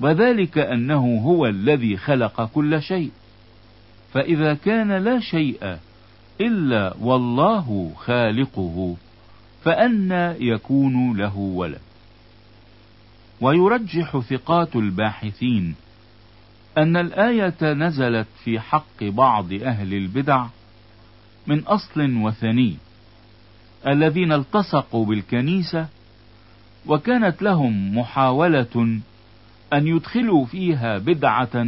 وذلك 0.00 0.58
أنه 0.58 1.22
هو 1.24 1.46
الذي 1.46 1.96
خلق 1.96 2.44
كل 2.44 2.82
شيء 2.82 3.10
فإذا 4.12 4.54
كان 4.54 4.92
لا 4.92 5.20
شيء 5.20 5.78
إلا 6.40 6.94
والله 7.00 7.92
خالقه 7.96 8.96
فأنى 9.64 10.48
يكون 10.48 11.16
له 11.16 11.36
ولد. 11.36 11.80
ويرجح 13.40 14.18
ثقات 14.18 14.76
الباحثين 14.76 15.74
أن 16.78 16.96
الآية 16.96 17.72
نزلت 17.72 18.26
في 18.44 18.60
حق 18.60 19.04
بعض 19.04 19.52
أهل 19.52 19.94
البدع 19.94 20.46
من 21.46 21.58
أصل 21.58 22.16
وثني 22.16 22.76
الذين 23.86 24.32
التصقوا 24.32 25.06
بالكنيسة 25.06 25.86
وكانت 26.86 27.42
لهم 27.42 27.98
محاولة 27.98 29.00
أن 29.72 29.86
يدخلوا 29.86 30.44
فيها 30.44 30.98
بدعة 30.98 31.66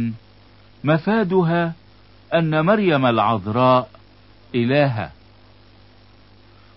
مفادها 0.83 1.73
أن 2.33 2.65
مريم 2.65 3.05
العذراء 3.05 3.89
إلهة 4.55 5.11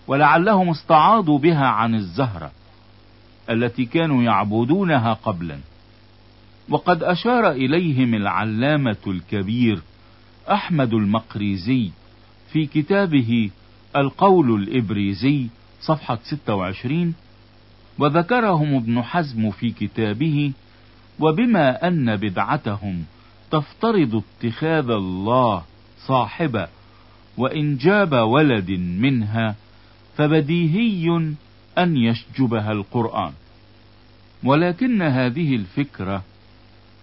ولعلهم 0.07 0.69
استعاضوا 0.69 1.39
بها 1.39 1.65
عن 1.65 1.95
الزهرة 1.95 2.51
التي 3.49 3.85
كانوا 3.85 4.23
يعبدونها 4.23 5.13
قبلا. 5.13 5.59
وقد 6.71 7.03
أشار 7.03 7.51
إليهم 7.51 8.13
العلامة 8.13 8.97
الكبير 9.07 9.79
أحمد 10.51 10.93
المقريزي 10.93 11.89
في 12.51 12.65
كتابه 12.65 13.49
القول 13.95 14.63
الإبريزي 14.63 15.47
صفحة 15.81 16.19
26 16.23 17.13
وذكرهم 17.99 18.75
ابن 18.75 19.01
حزم 19.01 19.51
في 19.51 19.71
كتابه 19.71 20.51
وبما 21.19 21.87
أن 21.87 22.15
بدعتهم 22.15 23.03
تفترض 23.51 24.23
اتخاذ 24.43 24.89
الله 24.89 25.63
صاحبة 26.07 26.67
وإنجاب 27.37 28.13
ولد 28.13 28.71
منها 28.99 29.55
فبديهي 30.17 31.33
أن 31.77 31.97
يشجبها 31.97 32.71
القرآن. 32.71 33.31
ولكن 34.43 35.01
هذه 35.01 35.55
الفكرة 35.55 36.23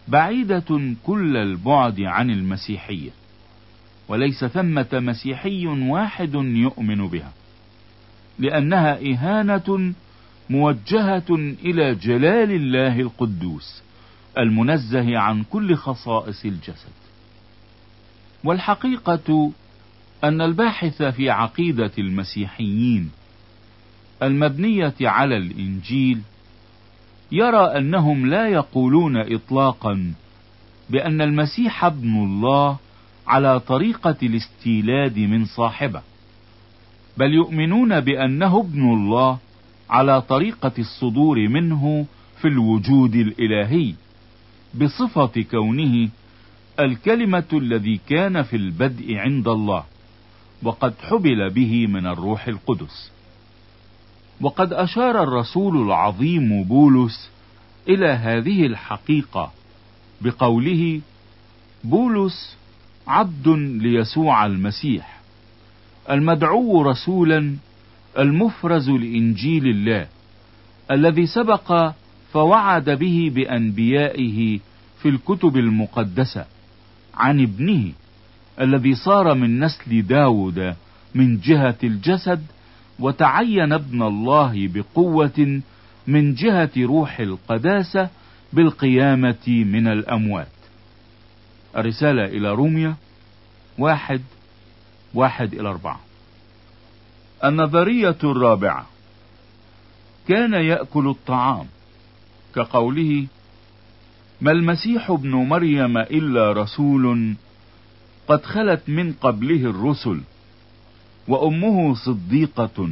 بعيدة 0.09 0.94
كل 1.02 1.36
البعد 1.36 2.00
عن 2.00 2.30
المسيحية 2.30 3.11
وليس 4.09 4.44
ثمة 4.44 4.86
مسيحي 4.92 5.66
واحد 5.66 6.34
يؤمن 6.34 7.09
بها 7.09 7.32
لأنها 8.38 8.98
إهانة 9.12 9.94
موجهة 10.50 11.30
إلى 11.64 11.94
جلال 11.94 12.52
الله 12.52 13.00
القدوس 13.00 13.82
المنزه 14.38 15.18
عن 15.18 15.44
كل 15.44 15.74
خصائص 15.74 16.44
الجسد. 16.44 16.92
والحقيقة 18.44 19.52
أن 20.24 20.40
الباحث 20.40 21.02
في 21.02 21.30
عقيدة 21.30 21.90
المسيحيين 21.98 23.11
المبنية 24.22 24.94
على 25.00 25.36
الإنجيل 25.36 26.20
يرى 27.32 27.78
أنهم 27.78 28.26
لا 28.26 28.48
يقولون 28.48 29.16
إطلاقا 29.16 30.12
بأن 30.90 31.20
المسيح 31.20 31.84
ابن 31.84 32.16
الله 32.24 32.78
على 33.26 33.60
طريقة 33.60 34.16
الاستيلاد 34.22 35.18
من 35.18 35.44
صاحبه 35.44 36.02
بل 37.16 37.34
يؤمنون 37.34 38.00
بأنه 38.00 38.60
ابن 38.60 38.92
الله 38.92 39.38
على 39.90 40.22
طريقة 40.22 40.72
الصدور 40.78 41.48
منه 41.48 42.06
في 42.40 42.48
الوجود 42.48 43.14
الإلهي 43.14 43.94
بصفة 44.74 45.42
كونه 45.50 46.08
الكلمة 46.80 47.48
الذي 47.52 48.00
كان 48.08 48.42
في 48.42 48.56
البدء 48.56 49.16
عند 49.16 49.48
الله 49.48 49.84
وقد 50.62 50.94
حبل 51.02 51.50
به 51.50 51.86
من 51.86 52.06
الروح 52.06 52.48
القدس. 52.48 53.10
وقد 54.41 54.72
أشار 54.72 55.22
الرسول 55.22 55.82
العظيم 55.82 56.64
بولس 56.64 57.30
إلى 57.89 58.09
هذه 58.09 58.66
الحقيقة 58.66 59.53
بقوله 60.20 61.01
بولس 61.84 62.57
عبد 63.07 63.49
ليسوع 63.82 64.47
المسيح 64.47 65.20
المدعو 66.11 66.82
رسولا 66.82 67.55
المفرز 68.18 68.91
لإنجيل 68.91 69.66
الله 69.66 70.07
الذي 70.91 71.26
سبق 71.26 71.93
فوعد 72.32 72.91
به 72.91 73.32
بأنبيائه 73.34 74.59
في 75.03 75.09
الكتب 75.09 75.57
المقدسة 75.57 76.45
عن 77.14 77.41
ابنه 77.41 77.93
الذي 78.61 78.95
صار 78.95 79.34
من 79.34 79.61
نسل 79.61 80.03
داود 80.03 80.74
من 81.14 81.41
جهة 81.41 81.76
الجسد 81.84 82.43
وتعين 82.99 83.72
ابن 83.72 84.03
الله 84.03 84.68
بقوة 84.68 85.61
من 86.07 86.34
جهة 86.34 86.70
روح 86.78 87.20
القداسة 87.20 88.09
بالقيامة 88.53 89.49
من 89.49 89.86
الأموات. 89.86 90.49
الرسالة 91.76 92.24
إلى 92.24 92.53
روميا 92.53 92.94
واحد 93.78 94.22
واحد 95.14 95.55
إلى 95.55 95.68
أربعة. 95.68 96.01
النظرية 97.44 98.18
الرابعة. 98.24 98.86
كان 100.28 100.55
يأكل 100.55 101.09
الطعام. 101.09 101.66
كقوله 102.55 103.26
ما 104.40 104.53
المسيح 104.53 105.11
ابن 105.11 105.30
مريم 105.30 105.99
إلا 105.99 106.53
رسول 106.53 107.34
قد 108.28 108.44
خلت 108.44 108.88
من 108.88 109.12
قبله 109.12 109.70
الرسل 109.70 110.20
وأمه 111.28 111.94
صديقة 111.94 112.90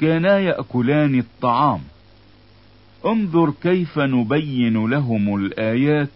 كانا 0.00 0.38
يأكلان 0.38 1.18
الطعام. 1.18 1.80
انظر 3.06 3.52
كيف 3.62 3.98
نبين 3.98 4.86
لهم 4.86 5.34
الآيات 5.36 6.08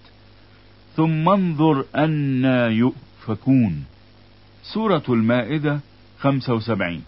ثم 0.96 1.28
انظر 1.28 1.84
أنا 1.96 2.66
يؤفكون. 2.68 3.84
سورة 4.62 5.02
المائدة 5.08 5.80
75 6.18 7.02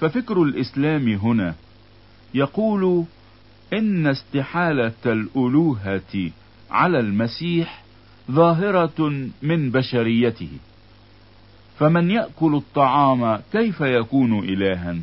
ففكر 0.00 0.42
الإسلام 0.42 1.08
هنا 1.08 1.54
يقول 2.34 3.04
إن 3.72 4.06
استحالة 4.06 4.92
الألوهة 5.06 6.30
على 6.70 7.00
المسيح 7.00 7.82
ظاهرة 8.30 9.28
من 9.42 9.70
بشريته. 9.70 10.50
فمن 11.78 12.10
يأكل 12.10 12.54
الطعام 12.54 13.40
كيف 13.52 13.80
يكون 13.80 14.38
إلها؟ 14.38 14.96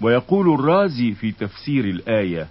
ويقول 0.00 0.54
الرازي 0.54 1.12
في 1.12 1.32
تفسير 1.32 1.84
الآية 1.84 2.48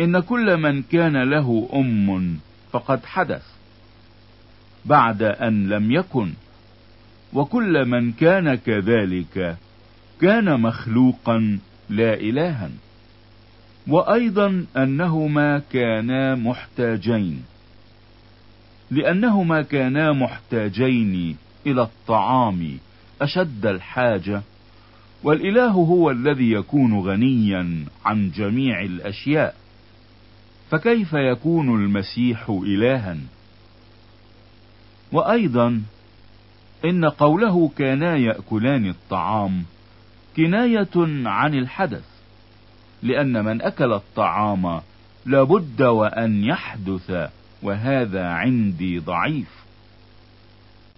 إن 0.00 0.20
كل 0.20 0.56
من 0.56 0.82
كان 0.82 1.30
له 1.30 1.68
أم 1.74 2.38
فقد 2.72 3.04
حدث 3.04 3.42
بعد 4.84 5.22
أن 5.22 5.68
لم 5.68 5.92
يكن 5.92 6.32
وكل 7.32 7.84
من 7.84 8.12
كان 8.12 8.54
كذلك 8.54 9.56
كان 10.20 10.60
مخلوقا 10.60 11.58
لا 11.90 12.14
إلها. 12.14 12.70
وأيضا 13.88 14.66
أنهما 14.76 15.62
كانا 15.72 16.34
محتاجين. 16.34 17.42
لأنهما 18.90 19.62
كانا 19.62 20.12
محتاجين 20.12 21.36
إلى 21.66 21.82
الطعام 21.82 22.78
أشد 23.22 23.66
الحاجة 23.66 24.42
والإله 25.22 25.70
هو 25.70 26.10
الذي 26.10 26.52
يكون 26.52 27.00
غنيا 27.00 27.84
عن 28.04 28.30
جميع 28.30 28.82
الأشياء. 28.82 29.54
فكيف 30.70 31.12
يكون 31.12 31.84
المسيح 31.84 32.48
إلها؟ 32.50 33.16
وأيضا 35.12 35.82
إن 36.84 37.04
قوله 37.04 37.70
كانا 37.76 38.16
يأكلان 38.16 38.88
الطعام 38.88 39.64
كناية 40.36 40.88
عن 41.26 41.54
الحدث 41.54 42.04
لأن 43.02 43.44
من 43.44 43.62
أكل 43.62 43.92
الطعام 43.92 44.80
لابد 45.26 45.82
وأن 45.82 46.44
يحدث 46.44 47.30
وهذا 47.62 48.26
عندي 48.26 48.98
ضعيف. 48.98 49.57